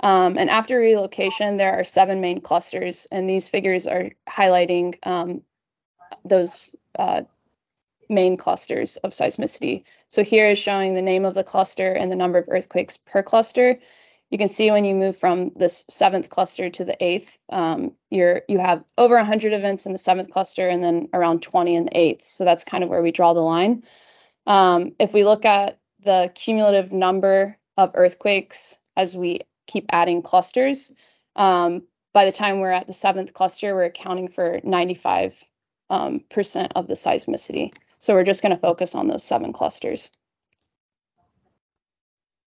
[0.00, 5.42] Um, and after relocation, there are seven main clusters, and these figures are highlighting um,
[6.24, 7.22] those uh,
[8.10, 9.84] main clusters of seismicity.
[10.08, 13.22] So here is showing the name of the cluster and the number of earthquakes per
[13.22, 13.78] cluster
[14.30, 18.42] you can see when you move from this seventh cluster to the eighth, um, you're
[18.48, 21.98] you have over 100 events in the seventh cluster and then around 20 in the
[21.98, 22.26] eighth.
[22.26, 23.82] So that's kind of where we draw the line.
[24.46, 30.92] Um, if we look at the cumulative number of earthquakes as we keep adding clusters,
[31.34, 35.44] um, by the time we're at the seventh cluster, we're accounting for 95
[35.90, 37.72] um, percent of the seismicity.
[38.00, 40.10] So we're just going to focus on those seven clusters.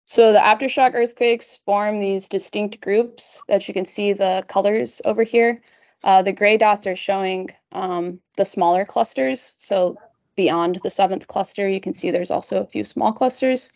[0.06, 5.22] So the aftershock earthquakes form these distinct groups that you can see the colors over
[5.22, 5.60] here.
[6.02, 9.54] Uh, the gray dots are showing um, the smaller clusters.
[9.58, 9.96] So
[10.36, 13.70] beyond the seventh cluster, you can see there's also a few small clusters.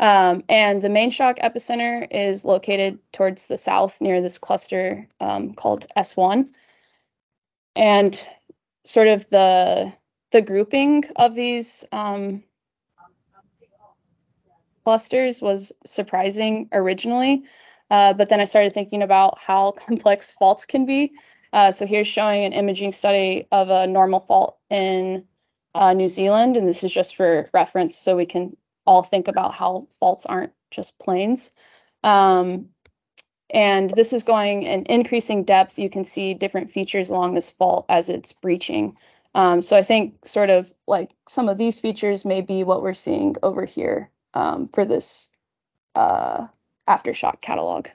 [0.00, 5.54] Um, and the main shock epicenter is located towards the south near this cluster um,
[5.54, 6.48] called S1.
[7.74, 8.26] And
[8.84, 9.92] sort of the
[10.30, 12.42] the grouping of these um,
[14.84, 17.44] clusters was surprising originally,
[17.90, 21.12] uh, but then I started thinking about how complex faults can be.
[21.52, 25.24] Uh, so here's showing an imaging study of a normal fault in
[25.74, 29.54] uh, New Zealand, and this is just for reference so we can all think about
[29.54, 31.52] how faults aren't just planes.
[32.04, 32.68] Um,
[33.50, 35.78] and this is going in increasing depth.
[35.78, 38.96] You can see different features along this fault as it's breaching.
[39.34, 42.94] Um, so I think sort of like some of these features may be what we're
[42.94, 45.30] seeing over here um, for this
[45.94, 46.46] uh,
[46.88, 47.88] aftershock catalog.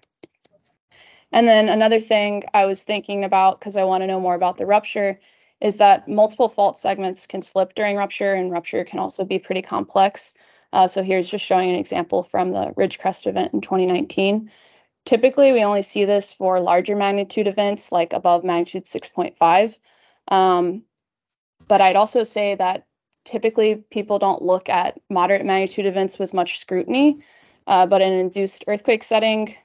[1.31, 4.57] And then another thing I was thinking about because I want to know more about
[4.57, 5.19] the rupture
[5.61, 9.61] is that multiple fault segments can slip during rupture, and rupture can also be pretty
[9.61, 10.33] complex.
[10.73, 14.51] Uh, so here's just showing an example from the Ridgecrest event in 2019.
[15.05, 19.77] Typically, we only see this for larger magnitude events like above magnitude 6.5.
[20.27, 20.83] Um,
[21.67, 22.85] but I'd also say that
[23.25, 27.19] typically people don't look at moderate magnitude events with much scrutiny,
[27.67, 29.55] uh, but in an induced earthquake setting,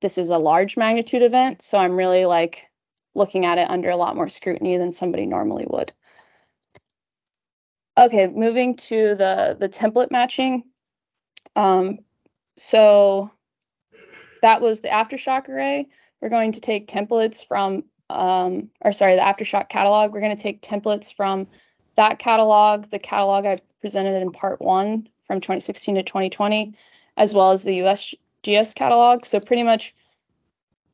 [0.00, 1.62] this is a large magnitude event.
[1.62, 2.68] So I'm really like
[3.14, 5.92] looking at it under a lot more scrutiny than somebody normally would.
[7.98, 10.64] Okay, moving to the, the template matching.
[11.56, 11.98] Um,
[12.56, 13.30] so
[14.40, 15.88] that was the aftershock array.
[16.20, 20.12] We're going to take templates from, um, or sorry, the aftershock catalog.
[20.12, 21.46] We're going to take templates from
[21.96, 26.74] that catalog, the catalog I presented in part one from 2016 to 2020,
[27.16, 29.24] as well as the USGS catalog.
[29.24, 29.94] So pretty much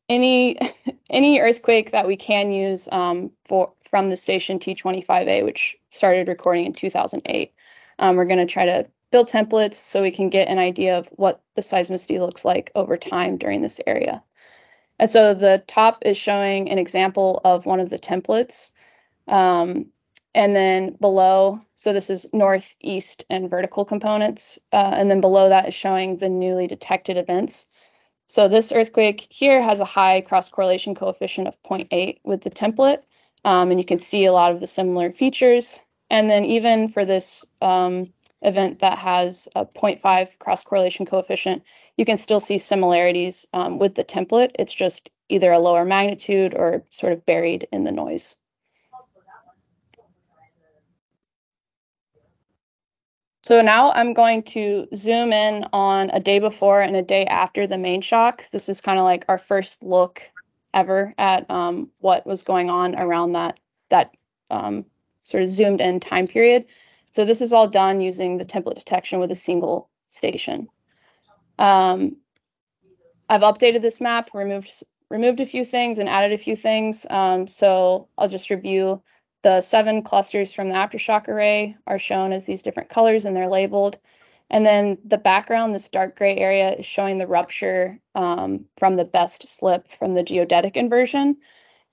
[0.09, 0.57] any
[1.09, 6.65] any earthquake that we can use um, for from the station T25A, which started recording
[6.65, 7.53] in 2008.
[7.97, 11.07] Um, we're going to try to build templates so we can get an idea of
[11.13, 14.21] what the seismicity looks like over time during this area.
[14.99, 18.71] And so the top is showing an example of one of the templates.
[19.27, 19.85] Um,
[20.35, 24.59] and then below, so this is north, east, and vertical components.
[24.71, 27.67] Uh, and then below that is showing the newly detected events.
[28.27, 33.01] So this earthquake here has a high cross correlation coefficient of 0.8 with the template.
[33.45, 35.79] Um, and you can see a lot of the similar features.
[36.11, 41.63] And then even for this um, event that has a 0.5 cross correlation coefficient,
[41.97, 44.51] you can still see similarities um, with the template.
[44.57, 48.37] It's just either a lower magnitude or sort of buried in the noise.
[53.43, 57.65] So now I'm going to zoom in on a day before and a day after
[57.65, 58.43] the main shock.
[58.51, 60.21] This is kind of like our first look
[60.73, 64.11] ever at um, what was going on around that that
[64.51, 64.85] um,
[65.23, 66.65] sort of zoomed in time period.
[67.11, 70.67] So this is all done using the template detection with a single station.
[71.57, 72.17] Um,
[73.27, 77.05] I've updated this map, removed removed a few things and added a few things.
[77.09, 79.01] Um, so I'll just review
[79.41, 83.49] the seven clusters from the aftershock array are shown as these different colors and they're
[83.49, 83.97] labeled.
[84.51, 89.05] And then the background, this dark gray area, is showing the rupture um, from the
[89.05, 91.37] best slip from the geodetic inversion.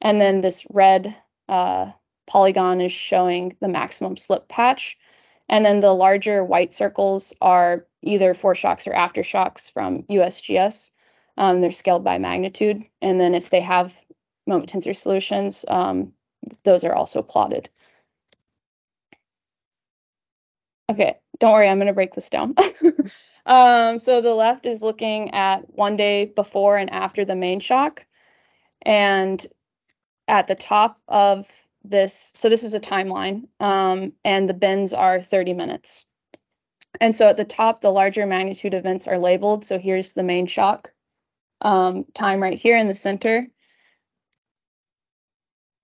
[0.00, 1.14] And then this red
[1.48, 1.92] uh,
[2.26, 4.96] polygon is showing the maximum slip patch.
[5.48, 10.90] And then the larger white circles are either foreshocks or aftershocks from USGS.
[11.38, 12.84] Um, they're scaled by magnitude.
[13.02, 13.94] And then if they have
[14.46, 16.12] moment tensor solutions, um,
[16.64, 17.68] those are also plotted.
[20.90, 22.54] Okay, don't worry, I'm going to break this down.
[23.46, 28.06] um, so the left is looking at one day before and after the main shock.
[28.82, 29.44] And
[30.28, 31.46] at the top of
[31.88, 36.06] this, so this is a timeline, um, and the bins are 30 minutes.
[37.00, 39.64] And so at the top, the larger magnitude events are labeled.
[39.64, 40.92] So here's the main shock
[41.60, 43.46] um, time right here in the center.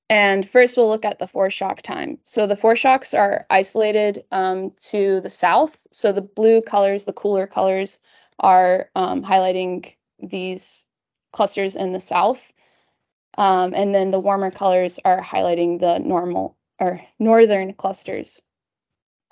[0.09, 2.19] And first we'll look at the foreshock time.
[2.23, 5.87] So the foreshocks are isolated um, to the south.
[5.91, 7.99] So the blue colors, the cooler colors,
[8.39, 10.85] are um, highlighting these
[11.33, 12.52] clusters in the south.
[13.39, 18.43] Um, and then the warmer colors are highlighting the normal or northern clusters.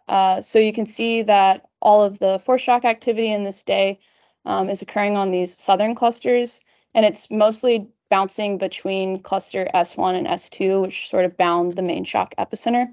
[0.09, 3.99] Uh, so you can see that all of the foreshock activity in this day
[4.45, 6.61] um, is occurring on these southern clusters,
[6.95, 12.05] and it's mostly bouncing between cluster S1 and S2, which sort of bound the main
[12.05, 12.87] shock epicenter.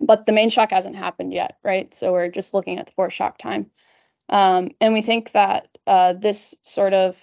[0.00, 1.92] But the main shock hasn't happened yet, right?
[1.94, 3.70] So we're just looking at the foreshock time.
[4.28, 7.20] Um, and we think that uh, this sort of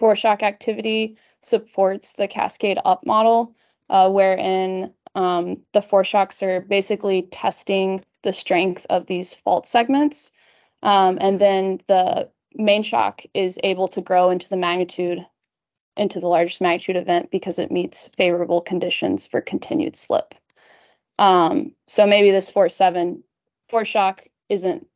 [0.00, 3.54] foreshock activity supports the cascade up model,
[3.90, 10.32] uh, wherein um, the foreshocks are basically testing the strength of these fault segments.
[10.82, 15.24] Um, and then the main shock is able to grow into the magnitude
[15.96, 20.34] into the largest magnitude event because it meets favorable conditions for continued slip.
[21.20, 23.22] Um, so maybe this 4-7
[23.70, 24.86] foreshock isn't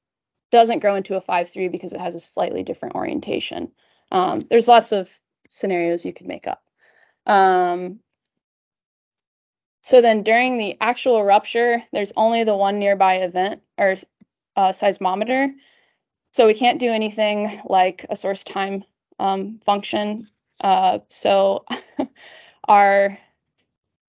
[0.50, 3.70] doesn't grow into a 5-3 because it has a slightly different orientation.
[4.10, 5.10] Um, there's lots of
[5.48, 6.62] scenarios you could make up.
[7.26, 8.00] Um,
[9.82, 13.96] so then during the actual rupture, there's only the one nearby event or
[14.56, 15.52] uh, seismometer.
[16.32, 18.84] So we can't do anything like a source time
[19.18, 20.28] um, function
[20.60, 21.64] uh, so
[22.68, 23.18] our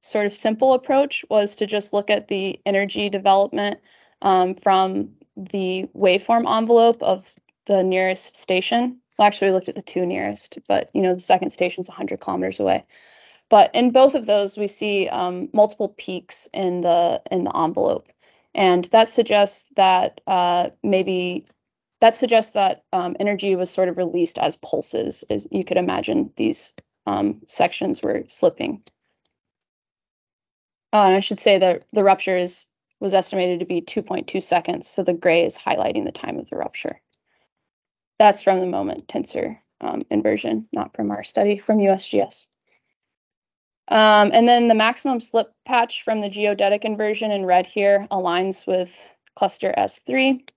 [0.01, 3.79] sort of simple approach was to just look at the energy development
[4.21, 7.33] um, from the waveform envelope of
[7.65, 8.99] the nearest station.
[9.19, 11.89] Well, actually, we looked at the two nearest, but you know the second station is
[11.89, 12.83] 100 kilometers away.
[13.49, 18.07] But in both of those, we see um, multiple peaks in the in the envelope,
[18.55, 21.45] and that suggests that uh, maybe
[21.99, 25.25] that suggests that um, energy was sort of released as pulses.
[25.29, 26.73] As you could imagine, these
[27.05, 28.81] um, sections were slipping.
[30.93, 32.67] Uh, and I should say that the rupture is
[33.01, 36.55] was estimated to be 2.2 seconds, so the gray is highlighting the time of the
[36.55, 37.01] rupture.
[38.19, 42.47] That's from the moment tensor um, inversion, not from our study from USGS.
[43.87, 48.67] Um, and then the maximum slip patch from the geodetic inversion in red here aligns
[48.67, 50.47] with cluster S3.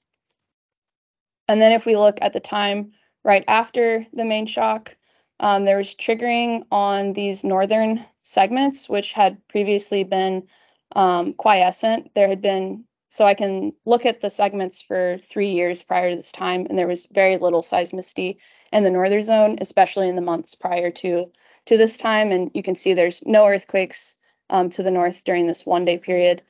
[1.49, 2.93] And then if we look at the time
[3.25, 4.95] right after the main shock,
[5.41, 10.47] um, there was triggering on these northern segments, which had previously been
[10.95, 12.11] um, quiescent.
[12.15, 16.17] There had been, so I can look at the segments for three years prior to
[16.17, 18.39] this time, and there was very little seismicity
[18.73, 21.31] in the northern zone, especially in the months prior to,
[21.67, 22.33] to this time.
[22.33, 24.17] And you can see there's no earthquakes
[24.49, 26.41] um, to the north during this one day period.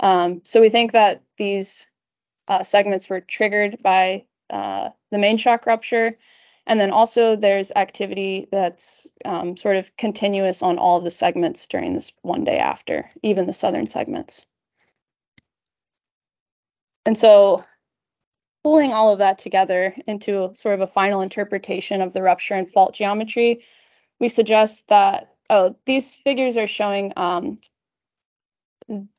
[0.00, 1.86] Um, so we think that these
[2.48, 6.18] uh, segments were triggered by uh, the main shock rupture.
[6.66, 11.66] And then also there's activity that's um, sort of continuous on all of the segments
[11.66, 14.44] during this one day after, even the southern segments.
[17.06, 17.64] And so
[18.62, 22.70] pulling all of that together into sort of a final interpretation of the rupture and
[22.70, 23.64] fault geometry,
[24.18, 27.58] we suggest that, oh, these figures are showing um,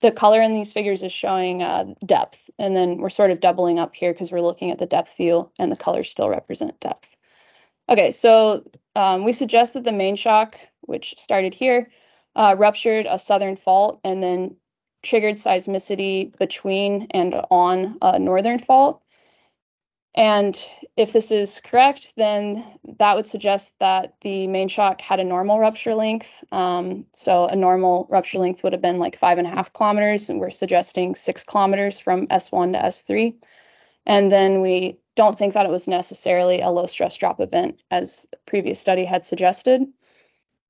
[0.01, 3.79] the color in these figures is showing uh, depth, and then we're sort of doubling
[3.79, 7.15] up here because we're looking at the depth view, and the colors still represent depth.
[7.89, 8.63] Okay, so
[8.95, 11.89] um, we suggest that the main shock, which started here,
[12.35, 14.55] uh, ruptured a southern fault and then
[15.03, 19.01] triggered seismicity between and on a northern fault.
[20.13, 22.65] And if this is correct, then
[22.99, 26.43] that would suggest that the main shock had a normal rupture length.
[26.51, 30.29] Um, so a normal rupture length would have been like five and a half kilometers,
[30.29, 33.33] and we're suggesting six kilometers from S1 to S3.
[34.05, 38.27] And then we don't think that it was necessarily a low stress drop event, as
[38.45, 39.85] previous study had suggested.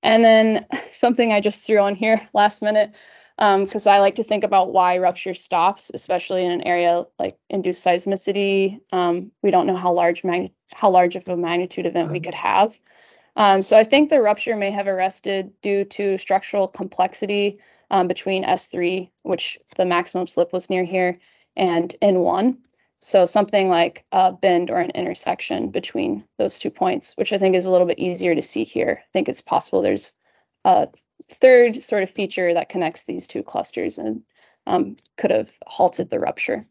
[0.04, 2.94] And then something I just threw on here last minute
[3.42, 7.36] because um, I like to think about why rupture stops, especially in an area like
[7.50, 8.80] induced seismicity.
[8.92, 12.36] Um, we don't know how large mag- how large of a magnitude event we could
[12.36, 12.78] have.
[13.38, 17.58] Um, so I think the rupture may have arrested due to structural complexity
[17.90, 21.18] um, between S3, which the maximum slip was near here,
[21.58, 22.58] and N1.
[23.00, 27.56] So something like a bend or an intersection between those two points, which I think
[27.56, 29.02] is a little bit easier to see here.
[29.02, 30.14] I think it's possible there's
[30.64, 30.90] a
[31.30, 34.24] third sort of feature that connects these two clusters and
[34.68, 36.66] um, could have halted the rupture.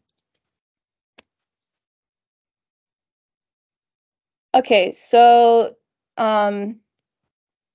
[4.53, 5.75] Okay, so
[6.17, 6.79] um,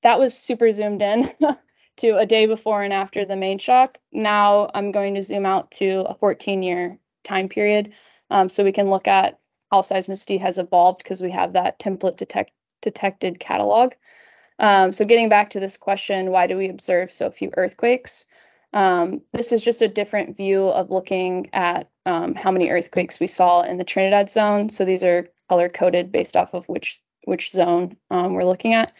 [0.02, 1.32] that was super zoomed in
[1.96, 3.98] to a day before and after the main shock.
[4.12, 7.94] Now I'm going to zoom out to a 14 year time period
[8.30, 9.38] um, so we can look at
[9.70, 12.52] how seismicity has evolved because we have that template detect
[12.82, 13.92] detected catalog.
[14.58, 18.26] Um, so getting back to this question, why do we observe so few earthquakes?
[18.72, 23.26] Um, this is just a different view of looking at um, how many earthquakes we
[23.26, 24.68] saw in the Trinidad zone.
[24.68, 28.92] So these are color coded based off of which which zone um, we're looking at.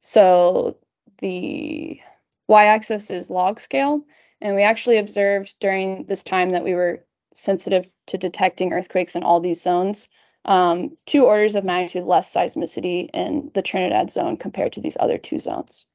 [0.00, 0.76] So
[1.18, 2.00] the
[2.48, 4.02] y-axis is log scale,
[4.40, 9.22] and we actually observed during this time that we were sensitive to detecting earthquakes in
[9.22, 10.08] all these zones
[10.44, 15.18] um, two orders of magnitude less seismicity in the Trinidad zone compared to these other
[15.18, 15.86] two zones.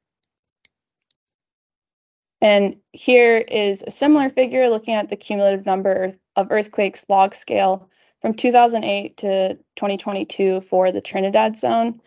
[2.40, 7.88] And here is a similar figure looking at the cumulative number of earthquakes log scale
[8.20, 12.00] from 2008 to 2022 for the Trinidad zone.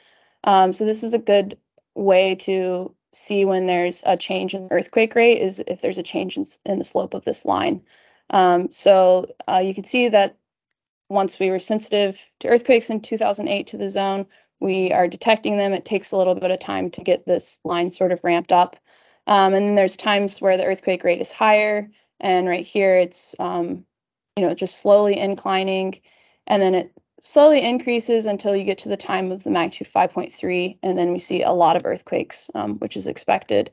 [0.43, 1.57] Um, so this is a good
[1.95, 6.37] way to see when there's a change in earthquake rate is if there's a change
[6.37, 7.81] in, in the slope of this line.
[8.29, 10.37] Um, so uh, you can see that
[11.09, 14.25] once we were sensitive to earthquakes in 2008 to the zone,
[14.59, 15.73] we are detecting them.
[15.73, 18.75] It takes a little bit of time to get this line sort of ramped up.
[19.27, 21.89] Um, and then there's times where the earthquake rate is higher,
[22.19, 23.85] and right here it's um,
[24.37, 25.99] you know just slowly inclining,
[26.47, 26.91] and then it
[27.21, 31.19] slowly increases until you get to the time of the magnitude 5.3, and then we
[31.19, 33.71] see a lot of earthquakes, um, which is expected.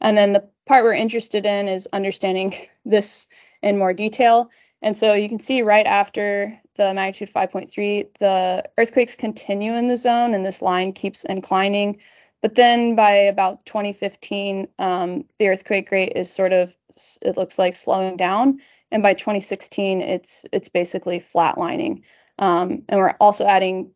[0.00, 2.54] And then the part we're interested in is understanding
[2.84, 3.26] this
[3.62, 4.50] in more detail.
[4.82, 9.96] And so you can see right after the magnitude 5.3, the earthquakes continue in the
[9.96, 11.98] zone and this line keeps inclining.
[12.40, 16.74] But then by about 2015, um, the earthquake rate is sort of,
[17.22, 18.58] it looks like slowing down.
[18.90, 22.02] And by 2016, it's it's basically flatlining.
[22.38, 23.90] Um, and we're also adding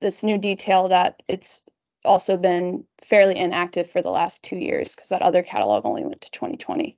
[0.00, 1.62] this new detail that it's
[2.04, 6.20] also been fairly inactive for the last two years because that other catalog only went
[6.22, 6.96] to 2020.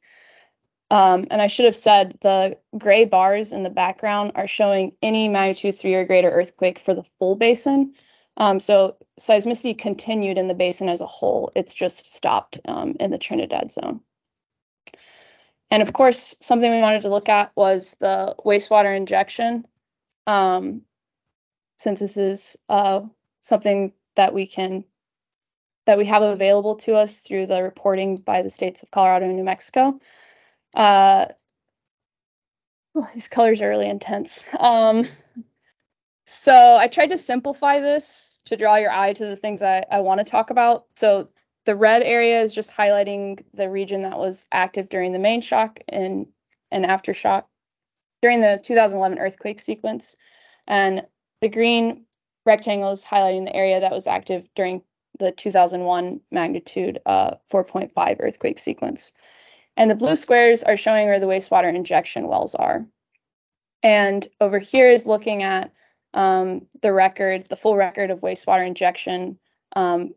[0.91, 5.28] Um, and I should have said the gray bars in the background are showing any
[5.28, 7.95] magnitude three or greater earthquake for the full basin.
[8.36, 11.53] Um, so seismicity continued in the basin as a whole.
[11.55, 14.01] It's just stopped um, in the Trinidad zone.
[15.70, 19.66] And of course, something we wanted to look at was the wastewater injection,
[20.26, 20.82] um,
[21.78, 23.03] since this is uh,
[23.41, 24.84] something that we can
[25.86, 29.36] that we have available to us through the reporting by the states of Colorado and
[29.36, 29.99] New Mexico.
[30.74, 31.26] Uh,
[32.94, 34.44] oh, these colors are really intense.
[34.58, 35.06] Um,
[36.26, 40.00] so I tried to simplify this to draw your eye to the things I, I
[40.00, 40.86] want to talk about.
[40.94, 41.28] So
[41.66, 45.80] the red area is just highlighting the region that was active during the main shock
[45.88, 46.26] and,
[46.70, 47.44] and aftershock
[48.22, 50.16] during the 2011 earthquake sequence.
[50.66, 51.06] And
[51.40, 52.04] the green
[52.46, 54.82] rectangle is highlighting the area that was active during
[55.18, 59.12] the 2001 magnitude uh, 4.5 earthquake sequence.
[59.76, 62.84] And the blue squares are showing where the wastewater injection wells are.
[63.82, 65.72] And over here is looking at
[66.14, 69.38] um, the record, the full record of wastewater injection.
[69.76, 70.14] Um,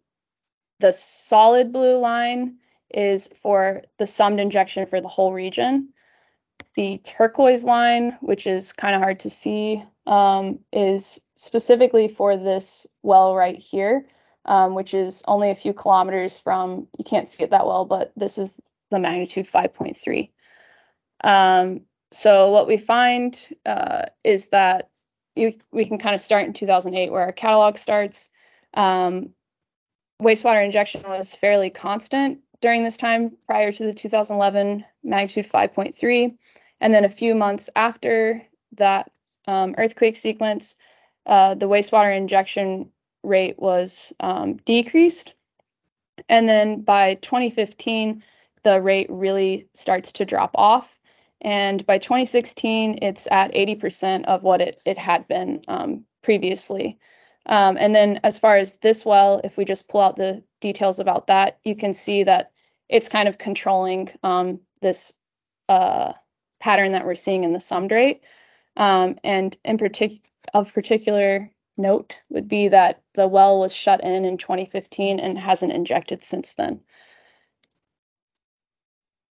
[0.80, 2.58] the solid blue line
[2.94, 5.90] is for the summed injection for the whole region.
[6.76, 12.88] The turquoise line, which is kind of hard to see, um, is specifically for this
[13.04, 14.06] well right here,
[14.46, 18.12] um, which is only a few kilometers from, you can't see it that well, but
[18.16, 18.60] this is
[18.94, 20.30] the magnitude 5.3.
[21.24, 21.82] Um,
[22.12, 24.90] so what we find uh, is that
[25.36, 28.30] you, we can kind of start in 2008 where our catalog starts.
[28.76, 29.30] Um,
[30.22, 36.36] wastewater injection was fairly constant during this time prior to the 2011 magnitude 5.3.
[36.80, 38.42] And then a few months after
[38.74, 39.12] that
[39.48, 40.76] um, earthquake sequence,
[41.26, 42.90] uh, the wastewater injection
[43.24, 45.34] rate was um, decreased.
[46.30, 48.24] And then by 2015,
[48.64, 51.00] the rate really starts to drop off.
[51.42, 56.98] And by 2016, it's at 80% of what it, it had been um, previously.
[57.48, 61.00] Um, and then as far as this well, if we just pull out the details
[61.00, 62.52] about that, you can see that
[62.88, 65.14] it's kind of controlling um, this
[65.68, 66.14] uh,
[66.60, 68.22] pattern that we're seeing in the summed rate.
[68.78, 70.22] Um, and in partic-
[70.54, 75.74] of particular note would be that the well was shut in in 2015 and hasn't
[75.74, 76.80] injected since then.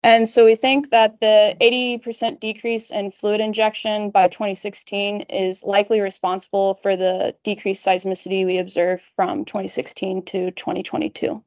[0.03, 6.01] And so we think that the 80% decrease in fluid injection by 2016 is likely
[6.01, 11.43] responsible for the decreased seismicity we observed from 2016 to 2022.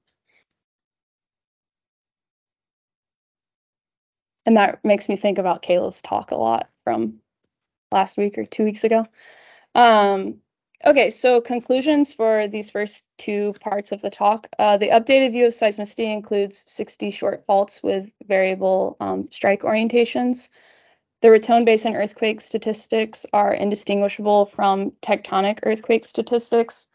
[4.46, 7.20] And that makes me think about Kayla's talk a lot from
[7.92, 9.06] last week or two weeks ago.
[9.76, 10.42] Um,
[10.84, 14.48] Okay, so conclusions for these first two parts of the talk.
[14.58, 20.50] Uh, the updated view of seismicity includes 60 short faults with variable um, strike orientations.
[21.22, 26.88] The Raton Basin earthquake statistics are indistinguishable from tectonic earthquake statistics.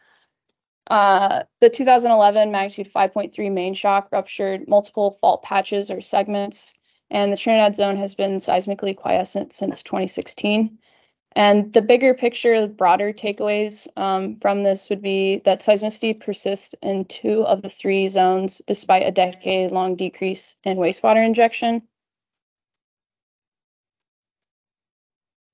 [0.89, 6.75] Uh, the 2011 magnitude 5.3 main shock ruptured multiple fault patches or segments,
[7.11, 10.77] and the Trinidad zone has been seismically quiescent since 2016.
[11.37, 17.05] And the bigger picture, broader takeaways um, from this would be that seismicity persists in
[17.05, 21.83] two of the three zones despite a decade long decrease in wastewater injection.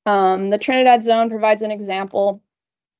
[0.07, 2.41] Um, the Trinidad zone provides an example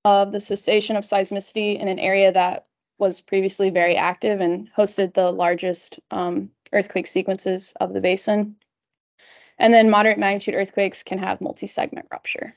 [0.05, 2.67] of the cessation of seismicity in an area that
[2.99, 8.57] was previously very active and hosted the largest um, earthquake sequences of the basin.
[9.59, 12.57] And then moderate magnitude earthquakes can have multi segment rupture.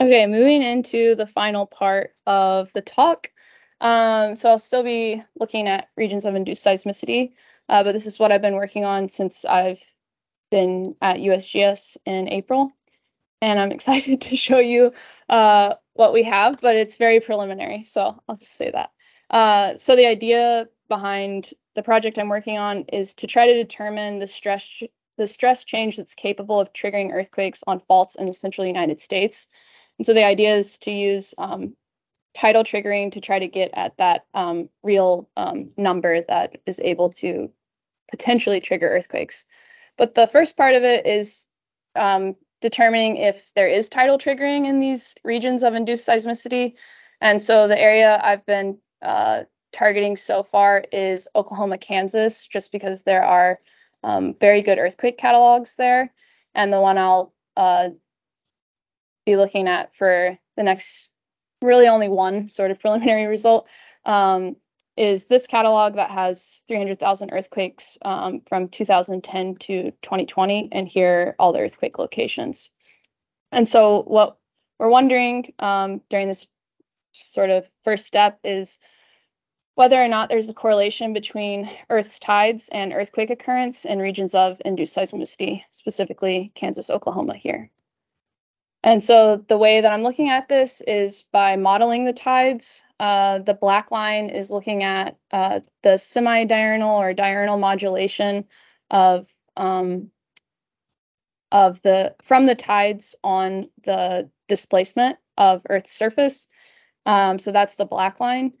[0.00, 3.32] Okay, moving into the final part of the talk.
[3.80, 7.32] Um, so I'll still be looking at regions of induced seismicity,
[7.68, 9.80] uh, but this is what I've been working on since I've
[10.52, 12.70] been at USGS in April.
[13.42, 14.92] And I'm excited to show you
[15.28, 18.90] uh, what we have, but it's very preliminary, so I'll just say that.
[19.30, 24.20] Uh, so the idea behind the project I'm working on is to try to determine
[24.20, 24.82] the stress
[25.16, 29.48] the stress change that's capable of triggering earthquakes on faults in the central United States.
[29.98, 31.74] And so the idea is to use um,
[32.34, 37.10] tidal triggering to try to get at that um, real um, number that is able
[37.10, 37.50] to
[38.10, 39.44] potentially trigger earthquakes.
[39.96, 41.46] But the first part of it is
[41.96, 46.74] um, determining if there is tidal triggering in these regions of induced seismicity.
[47.20, 49.42] And so the area I've been uh,
[49.72, 53.58] targeting so far is Oklahoma, Kansas, just because there are
[54.04, 56.12] um, very good earthquake catalogs there.
[56.54, 57.90] And the one I'll uh,
[59.28, 61.12] be looking at for the next
[61.60, 63.68] really only one sort of preliminary result
[64.06, 64.56] um,
[64.96, 71.52] is this catalog that has 300,000 earthquakes um, from 2010 to 2020, and here all
[71.52, 72.70] the earthquake locations.
[73.52, 74.38] And so, what
[74.78, 76.46] we're wondering um, during this
[77.12, 78.78] sort of first step is
[79.74, 84.60] whether or not there's a correlation between Earth's tides and earthquake occurrence in regions of
[84.64, 87.70] induced seismicity, specifically Kansas, Oklahoma here.
[88.88, 92.82] And so the way that I'm looking at this is by modeling the tides.
[92.98, 98.46] Uh, the black line is looking at uh, the semi-diurnal or diurnal modulation
[98.90, 99.28] of
[99.58, 100.10] um,
[101.52, 106.48] of the from the tides on the displacement of Earth's surface.
[107.04, 108.54] Um, so that's the black line.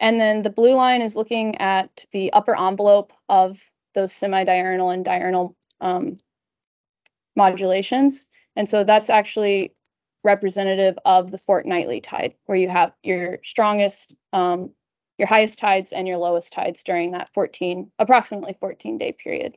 [0.00, 3.58] And then the blue line is looking at the upper envelope of
[3.92, 6.20] those semi-diurnal and diurnal um,
[7.36, 8.28] modulations.
[8.56, 9.74] And so that's actually
[10.22, 14.70] representative of the fortnightly tide, where you have your strongest, um,
[15.18, 19.56] your highest tides and your lowest tides during that 14, approximately 14 day period.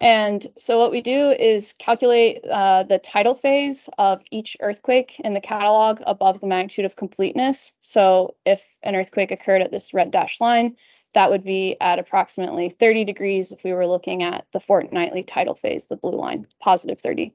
[0.00, 5.34] And so what we do is calculate uh, the tidal phase of each earthquake in
[5.34, 7.72] the catalog above the magnitude of completeness.
[7.80, 10.76] So if an earthquake occurred at this red dashed line,
[11.14, 15.54] that would be at approximately 30 degrees if we were looking at the fortnightly tidal
[15.54, 17.32] phase, the blue line, positive 30.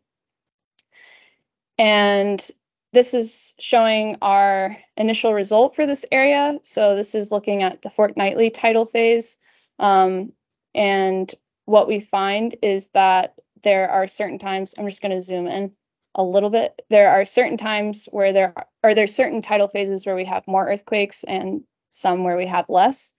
[1.79, 2.45] And
[2.91, 6.59] this is showing our initial result for this area.
[6.61, 9.37] So this is looking at the fortnightly tidal phase.
[9.79, 10.33] Um,
[10.75, 11.33] and
[11.65, 15.71] what we find is that there are certain times, I'm just going to zoom in
[16.15, 16.81] a little bit.
[16.89, 18.53] There are certain times where there
[18.83, 22.65] are, there certain tidal phases where we have more earthquakes and some where we have
[22.67, 23.13] less.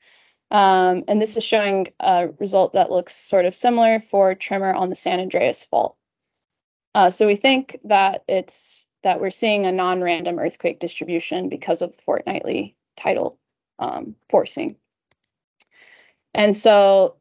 [0.51, 4.91] Um, and this is showing a result that looks sort of similar for tremor on
[4.91, 5.97] the San Andreas Fault.
[6.95, 11.93] Uh, so we think that it's that we're seeing a non-random earthquake distribution because of
[11.97, 13.39] the fortnightly tidal
[13.79, 14.77] um, forcing.
[16.35, 17.17] And so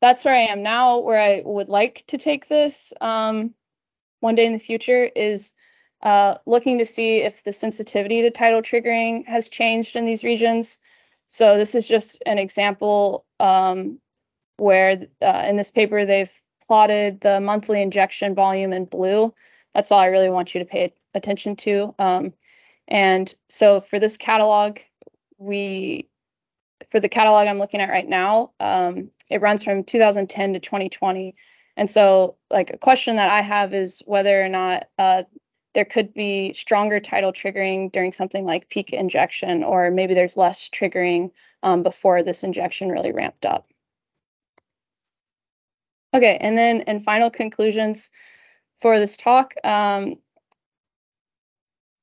[0.00, 0.98] that's where I am now.
[0.98, 3.54] Where I would like to take this um,
[4.20, 5.52] one day in the future is
[6.02, 10.78] uh, looking to see if the sensitivity to tidal triggering has changed in these regions.
[11.26, 13.98] So this is just an example um,
[14.56, 16.32] where uh, in this paper they've
[16.68, 19.34] plotted the monthly injection volume in blue.
[19.74, 21.94] That's all I really want you to pay attention to.
[21.98, 22.32] Um,
[22.86, 24.78] and so for this catalog,
[25.38, 26.08] we
[26.90, 31.34] for the catalog I'm looking at right now, um, it runs from 2010 to 2020.
[31.76, 35.24] And so, like a question that I have is whether or not uh,
[35.74, 40.68] there could be stronger tidal triggering during something like peak injection, or maybe there's less
[40.68, 41.30] triggering
[41.62, 43.66] um, before this injection really ramped up.
[46.14, 48.10] Okay, and then in final conclusions
[48.80, 50.16] for this talk, um,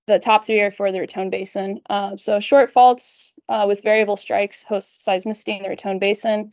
[0.07, 1.81] the top three are for the Raton Basin.
[1.89, 6.51] Uh, so short faults uh, with variable strikes host seismicity in the Raton Basin.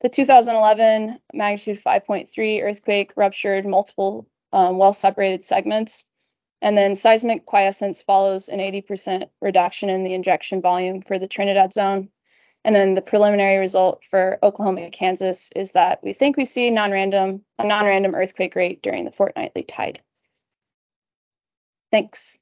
[0.00, 6.06] The 2011 magnitude 5.3 earthquake ruptured multiple um, well-separated segments.
[6.62, 11.72] And then seismic quiescence follows an 80% reduction in the injection volume for the Trinidad
[11.72, 12.08] zone.
[12.64, 16.70] And then the preliminary result for Oklahoma and Kansas is that we think we see
[16.70, 20.00] non-random a non-random earthquake rate during the fortnightly tide.
[21.92, 22.38] Thanks.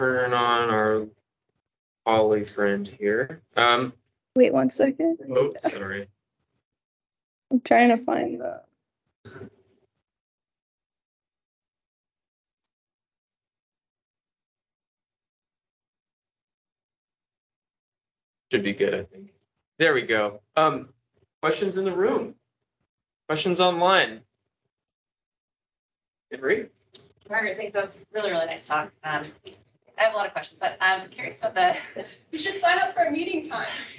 [0.00, 1.06] Turn on our
[2.06, 3.42] Ollie friend here.
[3.56, 3.92] Um,
[4.36, 5.18] Wait one second.
[5.30, 6.08] oh, sorry.
[7.50, 8.62] I'm trying to find the.
[18.54, 19.32] Should be good, I think.
[19.78, 20.40] There we go.
[20.54, 20.90] Um,
[21.42, 22.36] questions in the room?
[23.26, 24.20] Questions online?
[26.30, 26.68] Henry?
[27.28, 28.92] Margaret, I think that was really, really nice talk.
[29.02, 29.22] Um,
[29.98, 32.94] I have a lot of questions, but I'm curious about the, You should sign up
[32.94, 33.68] for a meeting time.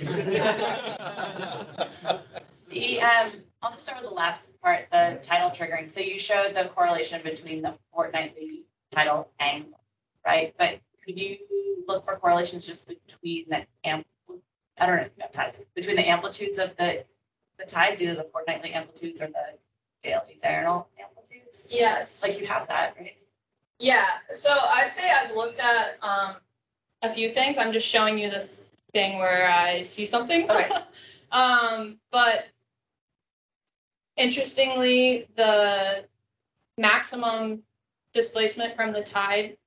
[2.69, 3.31] the, um,
[3.65, 5.89] I'll just start with the last part, the tidal triggering.
[5.89, 8.61] So you showed the correlation between the fortnightly
[8.91, 9.79] tidal angle,
[10.23, 10.53] right?
[10.59, 11.37] But could you
[11.87, 14.05] look for correlations just between the amp,
[14.77, 17.05] I don't know, not tide, between the amplitudes of the,
[17.57, 19.57] the tides, either the fortnightly amplitudes or the
[20.03, 21.71] daily diurnal amplitudes?
[21.73, 22.21] Yes.
[22.21, 23.17] Like you have that, right?
[23.79, 26.35] Yeah, so I'd say I've looked at um,
[27.01, 27.57] a few things.
[27.57, 28.47] I'm just showing you the
[28.93, 30.51] thing where I see something.
[30.51, 30.69] Okay.
[31.31, 32.45] um, but
[34.17, 36.05] interestingly, the
[36.77, 37.63] maximum
[38.13, 39.57] displacement from the tide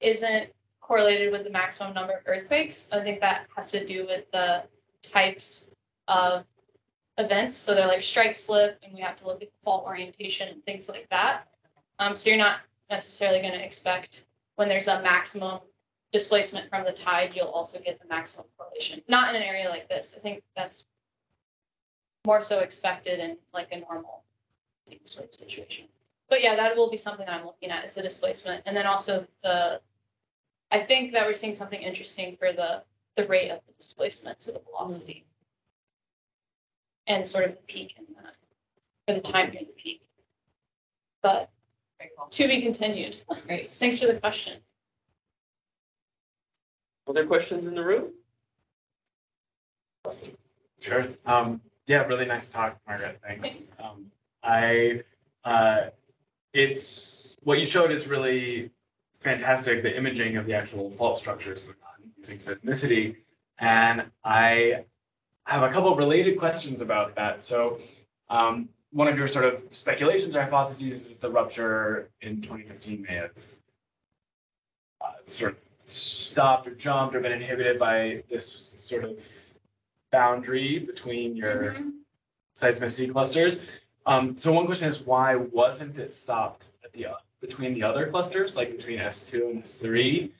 [0.00, 0.50] isn't
[0.80, 2.88] correlated with the maximum number of earthquakes.
[2.92, 4.64] I think that has to do with the
[5.02, 5.70] types
[6.06, 6.44] of
[7.18, 7.56] events.
[7.56, 10.88] So they're like strike slip, and we have to look at fault orientation and things
[10.88, 11.48] like that.
[11.98, 12.60] Um, so you're not
[12.90, 14.24] necessarily going to expect
[14.56, 15.60] when there's a maximum
[16.12, 19.02] displacement from the tide, you'll also get the maximum correlation.
[19.08, 20.14] Not in an area like this.
[20.16, 20.86] I think that's
[22.28, 24.22] more so expected in like a normal
[25.04, 25.86] sort of situation.
[26.28, 29.26] But yeah, that will be something I'm looking at is the displacement, and then also
[29.42, 29.80] the.
[30.70, 32.82] I think that we're seeing something interesting for the
[33.16, 35.24] the rate of the displacement, so the velocity,
[37.06, 38.34] and sort of the peak in that,
[39.08, 40.02] or the time near the peak.
[41.22, 41.48] But
[42.32, 43.22] to be continued.
[43.46, 43.70] Great.
[43.70, 44.58] Thanks for the question.
[47.08, 48.12] Other questions in the room?
[50.78, 51.04] Sure.
[51.24, 53.18] Um, yeah, really nice talk, Margaret.
[53.26, 53.66] Thanks.
[53.82, 54.10] Um,
[54.44, 55.02] I,
[55.44, 55.86] uh,
[56.52, 58.70] it's, what you showed is really
[59.20, 61.70] fantastic, the imaging of the actual fault structures
[62.18, 63.16] using seismicity.
[63.58, 64.84] And I
[65.46, 67.42] have a couple of related questions about that.
[67.42, 67.78] So,
[68.28, 73.02] um, one of your sort of speculations or hypotheses is that the rupture in 2015
[73.08, 73.30] may have
[75.00, 79.26] uh, sort of stopped or jumped or been inhibited by this sort of
[80.10, 81.76] boundary between your
[82.56, 83.62] seismicity clusters.
[84.06, 87.06] Um, so one question is why wasn't it stopped at the
[87.40, 90.30] between the other clusters, like between S2 and S3?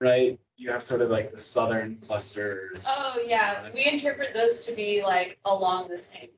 [0.00, 0.38] Right?
[0.56, 2.84] You have sort of like the southern clusters.
[2.88, 6.28] Oh yeah, we interpret those to be like along the same.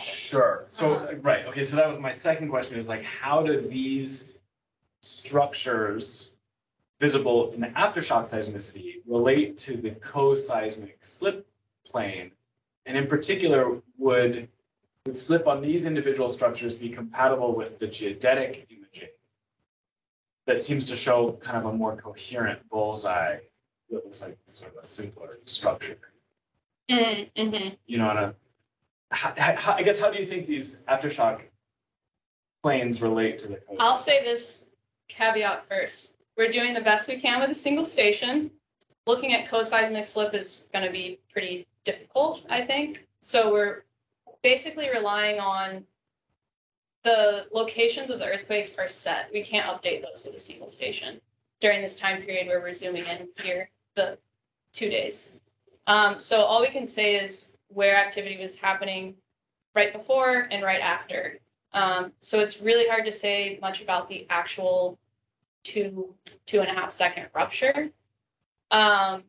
[0.00, 0.64] Sure.
[0.68, 1.16] So Uh-huh.
[1.22, 1.46] right.
[1.46, 1.64] Okay.
[1.64, 2.78] So that was my second question.
[2.78, 4.36] Is like, how do these
[5.02, 6.32] structures
[7.00, 11.44] visible in the aftershock seismicity relate to the co-seismic slip
[11.86, 12.32] plane?
[12.86, 14.48] And in particular, would
[15.06, 19.08] would slip on these individual structures be compatible with the geodetic imaging
[20.46, 23.38] that seems to show kind of a more coherent bullseye
[23.90, 25.98] that looks like sort of a simpler structure?
[26.90, 27.74] Mm-hmm.
[27.86, 28.34] You know, on a,
[29.10, 31.42] how, how, I guess, how do you think these aftershock
[32.62, 33.80] planes relate to the coast?
[33.80, 34.68] I'll say this
[35.08, 36.18] caveat first.
[36.36, 38.50] We're doing the best we can with a single station.
[39.06, 43.06] Looking at co-seismic slip is going to be pretty difficult, I think.
[43.20, 43.84] So we're
[44.42, 45.84] basically relying on
[47.04, 49.30] the locations of the earthquakes are set.
[49.32, 51.20] We can't update those with a single station
[51.60, 54.18] during this time period where we're zooming in here the
[54.72, 55.38] two days.
[55.86, 59.14] Um, so all we can say is where activity was happening
[59.74, 61.38] right before and right after.
[61.72, 64.98] Um, so it's really hard to say much about the actual
[65.64, 66.14] two
[66.46, 67.90] two and a half second rupture.
[68.70, 69.24] Um,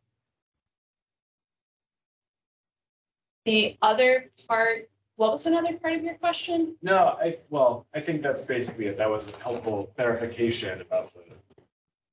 [3.44, 6.76] the other part, what was another part of your question?
[6.82, 8.98] No, I, well, I think that's basically it.
[8.98, 11.20] That was a helpful clarification about the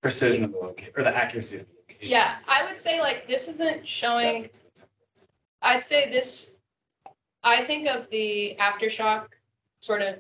[0.02, 2.12] precision of the location, or the accuracy of the location.
[2.12, 4.50] Yeah, I would say like this isn't showing.
[5.62, 6.56] I'd say this.
[7.44, 9.28] I think of the aftershock
[9.80, 10.16] sort of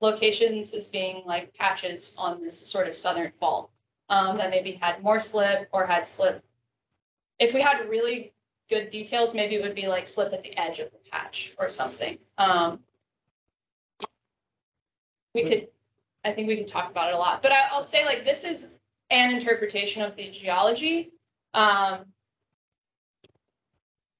[0.00, 3.70] locations as being like patches on this sort of southern fault
[4.10, 6.44] um, that maybe had more slip or had slip.
[7.38, 8.32] If we had really
[8.68, 11.68] good details, maybe it would be like slip at the edge of the patch or
[11.68, 12.18] something.
[12.38, 12.80] Um,
[15.34, 15.68] we could,
[16.24, 18.44] I think we could talk about it a lot, but I, I'll say like this
[18.44, 18.74] is
[19.10, 21.12] an interpretation of the geology.
[21.54, 22.06] Um,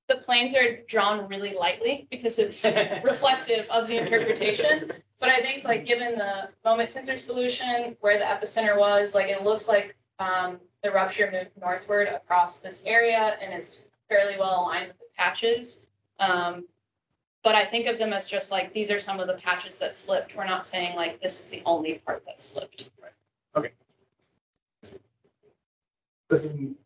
[0.09, 2.65] the planes are drawn really lightly because it's
[3.05, 4.93] reflective of the interpretation.
[5.19, 9.43] But I think like given the moment tensor solution, where the epicenter was, like it
[9.43, 14.89] looks like um, the rupture moved northward across this area and it's fairly well aligned
[14.89, 15.83] with the patches.
[16.21, 16.65] Um,
[17.43, 19.97] but I think of them as just like these are some of the patches that
[19.97, 20.37] slipped.
[20.37, 22.89] We're not saying like this is the only part that slipped.
[23.57, 23.73] Okay.
[26.29, 26.77] Doesn't,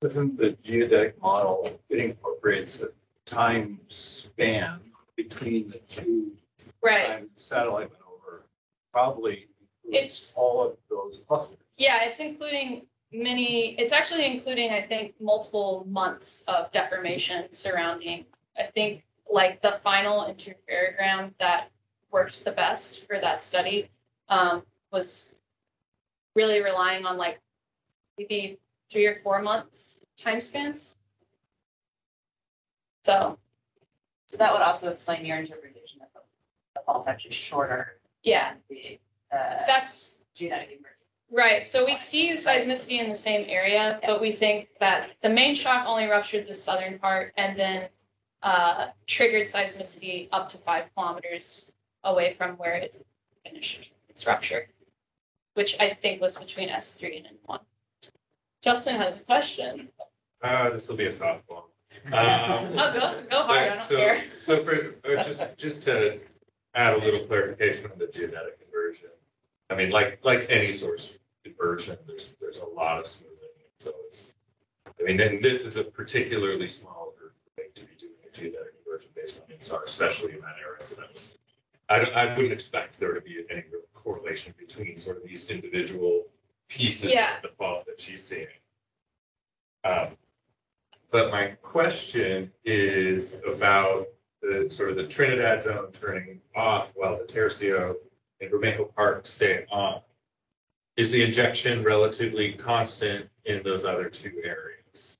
[0.00, 2.88] doesn't the geodetic model, it incorporates a
[3.26, 4.80] time span
[5.16, 6.32] between the two
[6.82, 7.06] Right.
[7.06, 8.42] times the satellite went over?
[8.92, 9.48] Probably
[9.88, 11.58] It's- all of those clusters.
[11.76, 18.26] Yeah, it's including many, it's actually including, I think, multiple months of deformation surrounding,
[18.58, 21.70] I think, like the final interferogram that
[22.10, 23.90] worked the best for that study
[24.28, 25.36] um, was
[26.34, 27.40] really relying on like
[28.18, 28.58] maybe
[28.90, 30.96] three or four months time spans.
[33.04, 33.38] So,
[34.26, 36.20] So that would also explain your interpretation that the,
[36.74, 37.96] the fault's actually shorter
[38.26, 38.98] yeah, the,
[39.32, 40.80] uh, that's geodetic.
[41.30, 45.28] Right, so we see the seismicity in the same area, but we think that the
[45.28, 47.88] main shock only ruptured the southern part and then
[48.42, 51.72] uh, triggered seismicity up to five kilometers
[52.04, 53.04] away from where it
[53.44, 54.68] finished its rupture,
[55.54, 57.58] which I think was between S3 and N1.
[58.62, 59.88] Justin has a question.
[60.42, 61.64] Uh, this will be a softball.
[62.12, 62.12] Um,
[62.78, 64.22] Oh, go, go hard, I don't so, care.
[64.44, 66.20] so for, just, just to
[66.74, 68.65] add a little clarification on the geodetic inversion.
[69.70, 73.34] I mean, like, like any source inversion, there's, there's a lot of smoothing.
[73.78, 74.32] So it's,
[74.86, 79.10] I mean, and this is a particularly small earthquake to be doing a geodetic inversion
[79.14, 80.84] based on INSAR, especially in that area.
[80.84, 81.36] So that was,
[81.88, 86.24] I I wouldn't expect there to be any real correlation between sort of these individual
[86.68, 87.36] pieces Yeah.
[87.36, 88.46] of the fault that she's seeing.
[89.84, 90.16] Um,
[91.10, 94.06] but my question is about
[94.42, 97.94] the sort of the Trinidad zone turning off while the Tercio
[98.40, 100.00] and Vermejo Park staying on.
[100.96, 105.18] Is the injection relatively constant in those other two areas?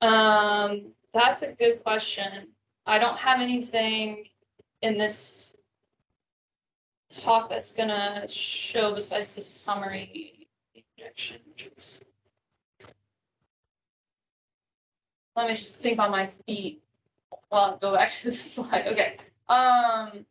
[0.00, 2.48] Um, that's a good question.
[2.86, 4.24] I don't have anything
[4.82, 5.54] in this
[7.10, 12.00] talk that's gonna show besides the summary injection, which is.
[15.34, 16.82] Let me just think on my feet.
[17.48, 18.86] while I go back to the slide.
[18.86, 19.18] Okay.
[19.48, 20.24] Um.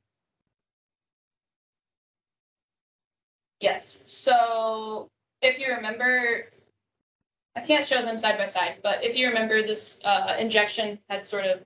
[3.60, 5.10] Yes, so
[5.42, 6.52] if you remember,
[7.56, 11.26] I can't show them side by side, but if you remember, this uh, injection had
[11.26, 11.62] sort of,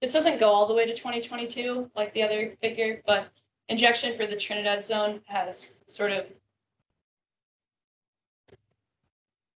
[0.00, 3.28] this doesn't go all the way to 2022 like the other figure, but
[3.68, 6.26] injection for the Trinidad zone has sort of,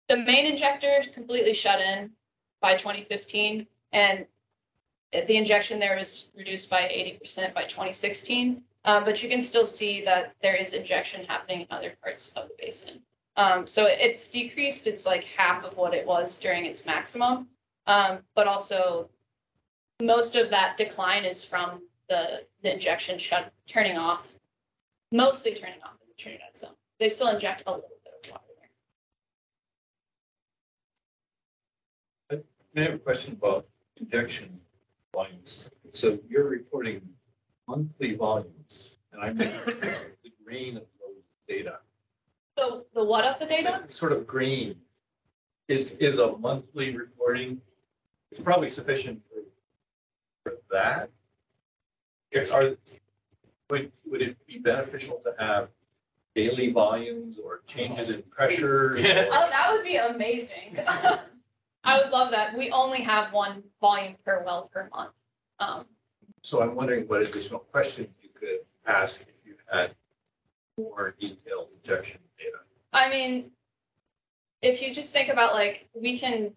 [0.09, 2.11] the main injector completely shut in
[2.61, 4.27] by 2015, and
[5.13, 8.63] the injection there was reduced by 80% by 2016.
[8.85, 12.49] Um, but you can still see that there is injection happening in other parts of
[12.49, 13.01] the basin.
[13.37, 14.87] Um, so it's decreased.
[14.87, 17.49] It's like half of what it was during its maximum.
[17.87, 19.11] Um, but also
[20.03, 24.27] most of that decline is from the, the injection shut turning off,
[25.13, 26.75] mostly turning off in the Trinidad zone.
[26.99, 28.45] They still inject a little bit of water
[32.31, 32.43] there.
[32.77, 33.67] I have a question about
[33.97, 34.61] injection
[35.15, 35.69] volumes.
[35.93, 37.03] So you're reporting
[37.69, 41.79] monthly volumes, and I'm looking at the green of those data.
[42.59, 43.83] So the what of the data?
[43.87, 44.75] Sort of green
[45.69, 47.61] is, is a monthly reporting,
[48.33, 49.21] it's probably sufficient
[50.43, 51.11] for, for that.
[52.53, 52.77] Are,
[53.71, 55.69] would, would it be beneficial to have
[56.35, 58.97] daily volumes or changes in pressure?
[58.99, 60.79] Oh, that would be amazing.
[61.85, 62.57] I would love that.
[62.57, 65.13] We only have one volume per well per month.
[65.61, 65.85] Um,
[66.43, 69.95] So I'm wondering what additional questions you could ask if you had
[70.77, 72.59] more detailed injection data.
[72.93, 73.51] I mean,
[74.63, 76.53] if you just think about like, we can,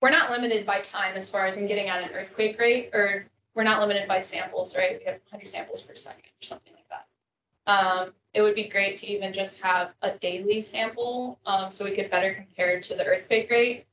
[0.00, 3.64] we're not limited by time as far as getting at an earthquake rate, or we're
[3.64, 4.98] not limited by samples, right?
[5.00, 7.72] We have 100 samples per second or something like that.
[7.72, 11.94] Um, it would be great to even just have a daily sample um, so we
[11.94, 13.86] could better compare to the earthquake rate.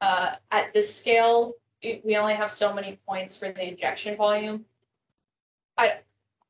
[0.00, 4.64] Uh, at this scale, it- we only have so many points for the injection volume.
[5.76, 5.98] I,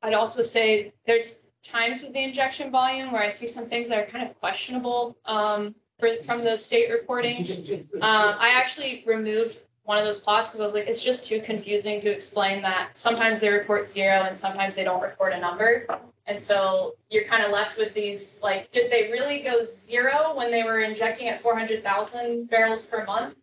[0.03, 3.99] I'd also say there's times with the injection volume where I see some things that
[3.99, 7.45] are kind of questionable um, for, from the state reporting.
[8.01, 11.41] Um, I actually removed one of those plots because I was like, it's just too
[11.41, 15.87] confusing to explain that sometimes they report zero and sometimes they don't report a number.
[16.27, 20.51] And so you're kind of left with these like, did they really go zero when
[20.51, 23.35] they were injecting at 400,000 barrels per month?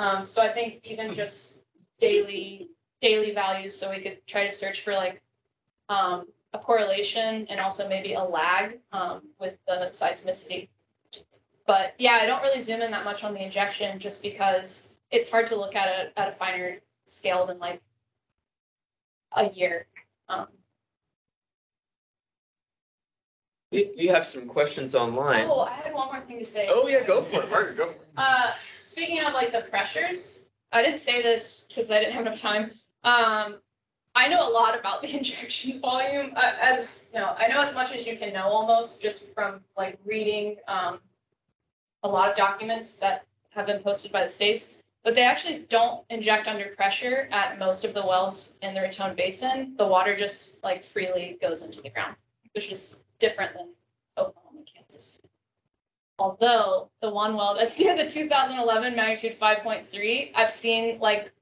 [0.00, 1.58] Um, so I think even just
[1.98, 2.70] daily
[3.02, 5.20] daily values, so we could try to search for like
[5.90, 6.24] um,
[6.54, 10.68] a correlation and also maybe a lag um, with the seismicity.
[11.66, 15.30] But yeah, I don't really zoom in that much on the injection just because it's
[15.30, 17.82] hard to look at it at a finer scale than like
[19.36, 19.86] a year.
[20.30, 20.46] Um,
[23.70, 25.46] You, you have some questions online.
[25.48, 26.66] oh, I had one more thing to say.
[26.68, 28.08] Oh, yeah, go for it, Margaret, go for it.
[28.16, 28.50] Uh,
[28.90, 32.72] speaking of like the pressures, I didn't say this because I didn't have enough time.
[33.04, 33.56] Um,
[34.16, 36.32] I know a lot about the injection volume.
[36.34, 39.60] Uh, as you know, I know as much as you can know almost just from
[39.76, 40.98] like reading um,
[42.02, 44.74] a lot of documents that have been posted by the states.
[45.02, 49.16] But they actually don't inject under pressure at most of the wells in the Raton
[49.16, 49.74] Basin.
[49.78, 52.16] The water just like freely goes into the ground,
[52.54, 53.68] which is different than.
[56.20, 61.32] Although the one well that's near the 2011 magnitude 5.3, I've seen like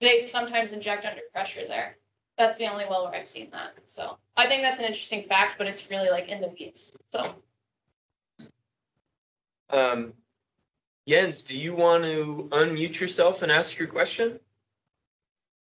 [0.00, 1.96] they sometimes inject under pressure there.
[2.38, 3.74] That's the only well where I've seen that.
[3.84, 6.96] So I think that's an interesting fact, but it's really like in the weeds.
[7.04, 7.34] So
[9.68, 10.14] Um,
[11.06, 14.40] Jens, do you want to unmute yourself and ask your question?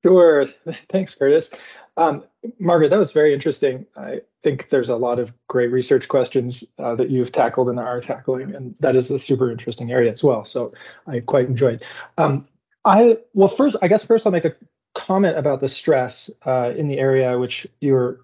[0.05, 0.45] Sure.
[0.89, 1.51] Thanks, Curtis.
[1.97, 2.23] Um,
[2.59, 3.85] Margaret, that was very interesting.
[3.95, 8.01] I think there's a lot of great research questions uh, that you've tackled and are
[8.01, 10.43] tackling, and that is a super interesting area as well.
[10.43, 10.73] So
[11.07, 11.83] I quite enjoyed.
[12.17, 12.47] Um,
[12.85, 14.55] I well, first, I guess first I'll make a
[14.95, 18.19] comment about the stress uh, in the area, which you're.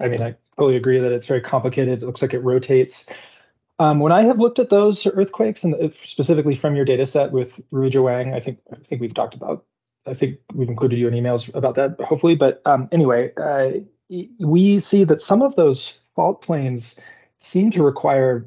[0.00, 2.02] I mean, I totally agree that it's very complicated.
[2.02, 3.06] It looks like it rotates.
[3.78, 7.60] Um, when I have looked at those earthquakes, and specifically from your data set with
[7.72, 9.64] Ruijia Wang, I think I think we've talked about
[10.06, 12.34] I think we've included you in emails about that, hopefully.
[12.34, 13.70] But um, anyway, uh,
[14.38, 16.98] we see that some of those fault planes
[17.38, 18.46] seem to require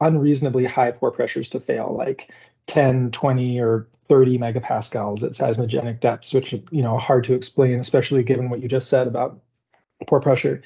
[0.00, 2.30] unreasonably high pore pressures to fail, like
[2.66, 8.22] 10, 20, or 30 megapascals at seismogenic depths, which you know hard to explain, especially
[8.22, 9.40] given what you just said about
[10.06, 10.62] pore pressure.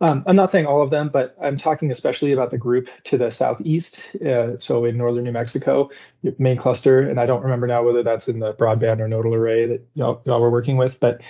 [0.00, 3.18] Um, I'm not saying all of them, but I'm talking especially about the group to
[3.18, 5.90] the southeast, uh, so in northern New Mexico,
[6.38, 9.66] main cluster, and I don't remember now whether that's in the broadband or nodal array
[9.66, 11.20] that y'all, y'all were working with, but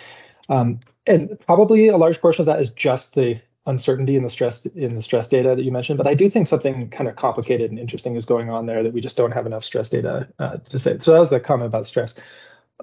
[0.51, 4.65] um, and probably a large portion of that is just the uncertainty in the stress
[4.67, 5.99] in the stress data that you mentioned.
[5.99, 8.93] But I do think something kind of complicated and interesting is going on there that
[8.93, 10.99] we just don't have enough stress data uh, to say.
[11.01, 12.15] So that was the comment about stress.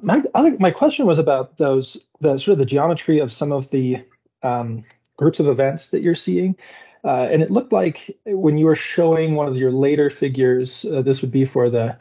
[0.01, 3.69] My other, my question was about those the sort of the geometry of some of
[3.71, 4.03] the
[4.43, 4.83] um,
[5.17, 6.55] groups of events that you're seeing.
[7.03, 11.01] Uh, and it looked like when you were showing one of your later figures, uh,
[11.01, 11.95] this would be for the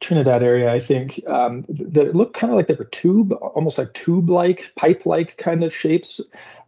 [0.00, 3.78] Trinidad area, I think, um, that it looked kind of like they were tube, almost
[3.78, 6.20] like tube-like, pipe-like kind of shapes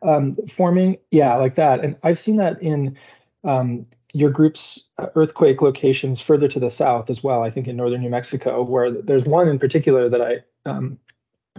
[0.03, 0.99] um, forming.
[1.11, 1.84] Yeah, like that.
[1.84, 2.96] And I've seen that in
[3.44, 4.84] um, your group's
[5.14, 8.90] earthquake locations further to the south as well, I think in northern New Mexico, where
[8.90, 10.38] there's one in particular that I
[10.68, 10.99] um,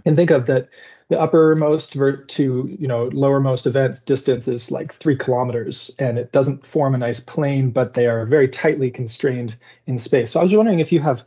[0.04, 0.68] can think of that
[1.10, 6.64] the uppermost to you know lowermost event distance is like three kilometers and it doesn't
[6.64, 9.54] form a nice plane but they are very tightly constrained
[9.86, 11.24] in space so i was wondering if you have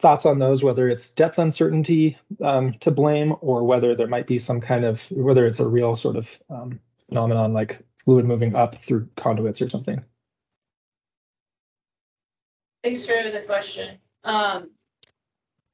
[0.00, 4.38] thoughts on those, whether it's depth uncertainty um, to blame or whether there might be
[4.38, 8.82] some kind of, whether it's a real sort of um, phenomenon like fluid moving up
[8.82, 10.02] through conduits or something?
[12.84, 13.98] Thanks for the question.
[14.22, 14.70] Um,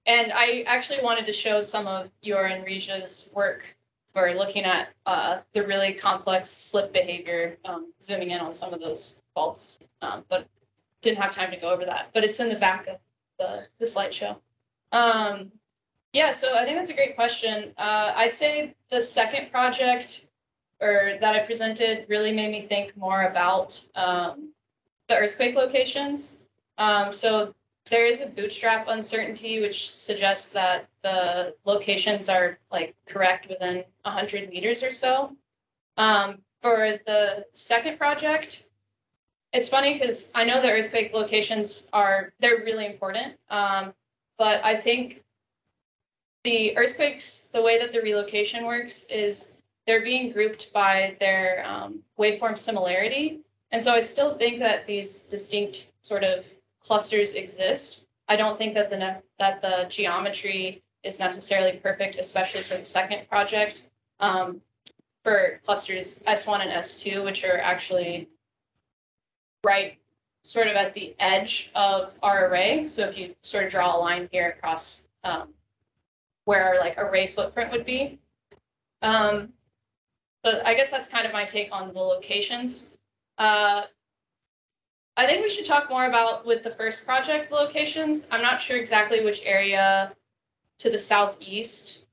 [0.07, 3.62] and I actually wanted to show some of your and Ruijia's work
[4.12, 8.80] for looking at uh, the really complex slip behavior, um, zooming in on some of
[8.80, 10.46] those faults, um, but
[11.02, 12.11] didn't have time to go over that.
[12.14, 12.98] But it's in the back of
[13.38, 14.36] the, the slideshow.
[14.92, 15.50] Um,
[16.12, 17.72] yeah, so I think that's a great question.
[17.76, 20.26] Uh, I'd say the second project
[20.80, 24.52] or that I presented really made me think more about um,
[25.09, 26.38] the earthquake locations.
[26.78, 27.55] Um, so
[27.91, 34.49] there is a bootstrap uncertainty, which suggests that the locations are like correct within 100
[34.49, 35.37] meters or so.
[35.97, 38.64] Um, for the second project,
[39.53, 43.93] it's funny because I know the earthquake locations are they're really important, um,
[44.39, 45.22] but I think
[46.43, 49.55] the earthquakes, the way that the relocation works is
[49.87, 55.20] they're being grouped by their um, waveform similarity, and so I still think that these
[55.20, 56.45] distinct sort of
[56.85, 58.05] clusters exist.
[58.28, 63.28] I don't think that the that the geometry is necessarily perfect, especially for the second
[63.28, 63.82] project.
[64.20, 64.61] Um,
[65.24, 68.28] for clusters S1 and S2, which are actually
[69.64, 69.99] right
[70.45, 72.85] sort of at the edge of our array.
[72.85, 75.49] So if you sort of draw a line here across um,
[76.45, 78.18] where our like array footprint would be.
[79.01, 79.55] Um,
[80.43, 82.91] but I guess that's kind of my take on the locations.
[83.39, 83.85] Uh,
[85.16, 88.26] I think we should talk more about with the first project locations.
[88.30, 90.12] I'm not sure exactly which area
[90.78, 92.04] to the southeast.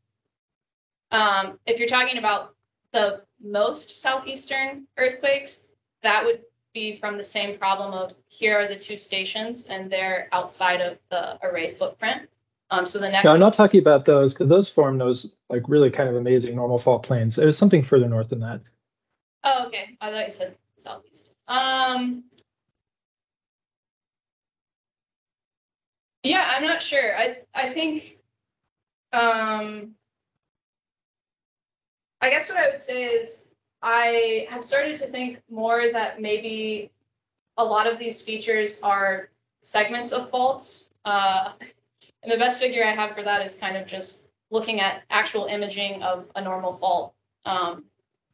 [1.12, 2.56] Um, if you're talking about
[2.94, 5.70] the most southeastern earthquakes,
[6.04, 6.42] that would
[6.74, 10.98] be from the same problem of here are the two stations and they're outside of
[11.10, 12.30] the array footprint.
[12.70, 13.26] Um, so the next.
[13.26, 16.56] No, I'm not talking about those because those form those like really kind of amazing
[16.56, 17.38] normal fault planes.
[17.38, 18.62] It was something further north than that.
[19.44, 19.98] Oh, okay.
[20.00, 21.30] I thought you said southeast.
[21.50, 22.24] Um,
[26.24, 27.18] Yeah, I'm not sure.
[27.18, 28.18] I I think
[29.14, 29.96] um
[32.22, 33.46] I guess what I would say is
[33.82, 36.92] I have started to think more that maybe
[37.58, 39.30] a lot of these features are
[39.62, 40.92] segments of faults.
[41.04, 41.54] Uh,
[42.24, 45.46] and the best figure I have for that is kind of just looking at actual
[45.46, 47.14] imaging of a normal fault
[47.46, 47.86] um,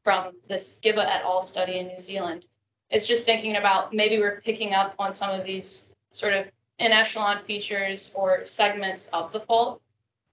[0.04, 1.42] from this Giba et al.
[1.42, 2.46] study in New Zealand.
[2.90, 6.46] It's just thinking about maybe we're picking up on some of these sort of
[6.80, 9.82] en echelon features or segments of the fault.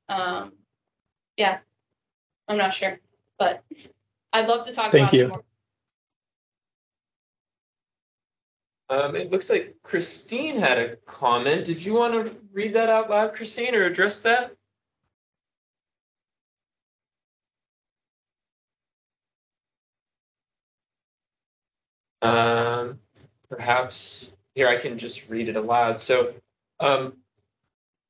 [0.09, 0.53] Um,
[1.37, 1.59] yeah,
[2.49, 2.99] I'm not sure,
[3.39, 3.63] but
[4.33, 5.25] I'd love to talk Thank about you.
[5.25, 5.45] it more.
[8.91, 11.65] Um, it looks like Christine had a comment.
[11.65, 14.55] Did you want to read that out loud, Christine, or address that?
[22.21, 22.99] Um,
[23.49, 25.99] perhaps here I can just read it aloud.
[25.99, 26.35] So,
[26.81, 27.15] um,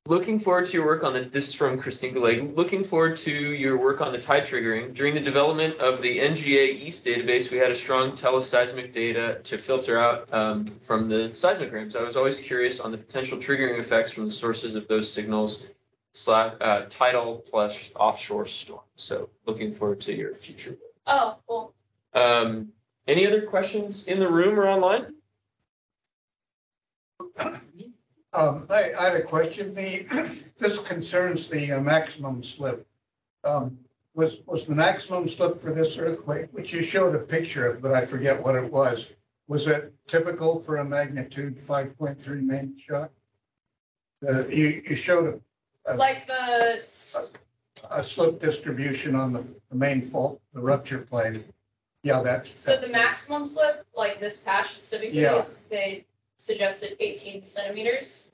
[0.06, 2.54] looking forward to your work on the, this is from Christine Goulet.
[2.54, 4.94] Looking forward to your work on the tide triggering.
[4.94, 9.56] During the development of the NGA East database, we had a strong teleseismic data to
[9.56, 11.96] filter out um, from the seismograms.
[11.96, 15.62] I was always curious on the potential triggering effects from the sources of those signals,
[16.12, 18.82] slash, uh, tidal plus offshore storm.
[18.96, 20.80] So, looking forward to your future work.
[21.06, 21.74] Oh, cool.
[22.12, 22.68] Um,
[23.08, 25.14] any other questions in the room or online?
[28.34, 29.72] Um, I, I had a question.
[29.72, 30.06] The,
[30.58, 32.84] this concerns the uh, maximum slip.
[33.44, 33.78] Um,
[34.14, 37.92] was, was the maximum slip for this earthquake, which you showed a picture of, but
[37.92, 39.08] I forget what it was.
[39.46, 43.10] Was it typical for a magnitude five point three main shock?
[44.26, 45.40] Uh, you, you showed
[45.86, 46.82] a, Like the
[47.90, 51.44] a slip distribution on the, the main fault, the rupture plane.
[52.02, 52.58] Yeah, that's.
[52.58, 55.38] so the maximum slip, like this patch specifically, Yeah.
[55.38, 56.04] is they
[56.36, 58.28] suggested 18 centimeters.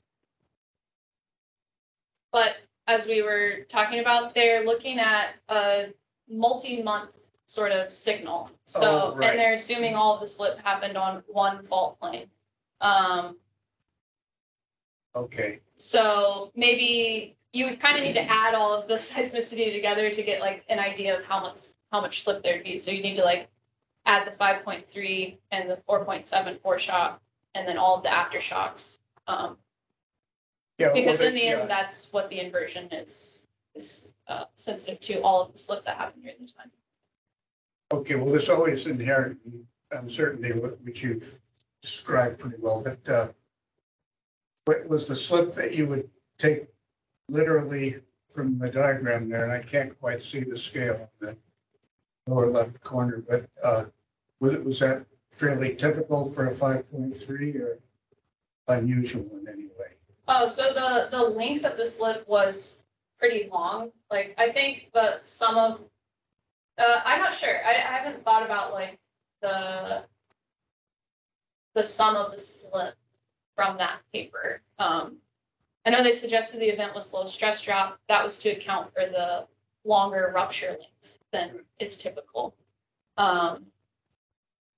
[2.31, 2.55] But
[2.87, 5.87] as we were talking about, they're looking at a
[6.29, 7.11] multi-month
[7.45, 8.49] sort of signal.
[8.65, 9.31] So, Oh, right.
[9.31, 12.29] and they're assuming all of the slip happened on one fault plane.
[12.79, 13.37] Um,
[15.13, 20.09] Okay, so maybe you would kind of need to add all of the seismicity together
[20.09, 21.59] to get like an idea of how much
[21.91, 22.77] how much slip there'd be.
[22.77, 23.49] So you need to like
[24.05, 27.17] add the 5.3 and the 4.7 foreshock,
[27.55, 28.99] and then all of the aftershocks.
[29.27, 29.57] Um,
[30.77, 30.87] yeah.
[30.87, 31.59] well, because in they- the yeah.
[31.59, 35.95] end, that's what the inversion is is uh, sensitive to all of the slip that
[35.95, 36.71] happened during the time.
[37.93, 39.37] Okay, well, there's always inherent
[39.91, 41.35] uncertainty, which you've
[41.81, 43.27] described pretty well, but uh,
[44.65, 46.67] what was the slip that you would take
[47.29, 47.97] literally
[48.29, 51.37] from the diagram there, and I can't quite see the scale in the
[52.27, 53.85] lower left corner, but uh,
[54.39, 57.79] was it, was that fairly typical for a five point three or
[58.67, 59.87] unusual in any way?
[60.27, 62.79] Oh, so the, the length of the slip was
[63.19, 63.91] pretty long.
[64.09, 65.79] Like, I think the sum of,
[66.77, 67.65] uh, I'm not sure.
[67.65, 68.99] I, I haven't thought about like
[69.41, 70.03] the,
[71.75, 72.95] the sum of the slip
[73.55, 74.61] from that paper.
[74.79, 75.17] Um,
[75.85, 77.99] I know they suggested the event was low stress drop.
[78.07, 79.47] That was to account for the
[79.83, 82.55] longer rupture length than is typical.
[83.17, 83.65] Um,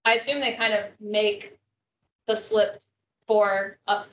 [0.06, 1.58] I assume they kind of make
[2.28, 2.82] the slip
[3.28, 4.04] for a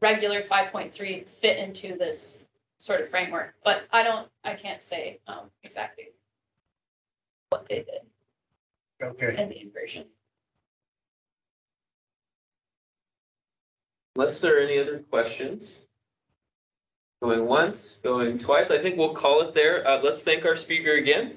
[0.00, 2.44] regular five point three fit into this
[2.78, 6.08] sort of framework, but I don't, I can't say, um, exactly
[7.50, 8.02] what they did
[9.02, 10.04] Okay, in the inversion.
[14.16, 15.78] Unless there are any other questions.
[17.22, 19.86] Going once, going twice, I think we'll call it there.
[19.86, 21.36] Uh, let's thank our speaker again.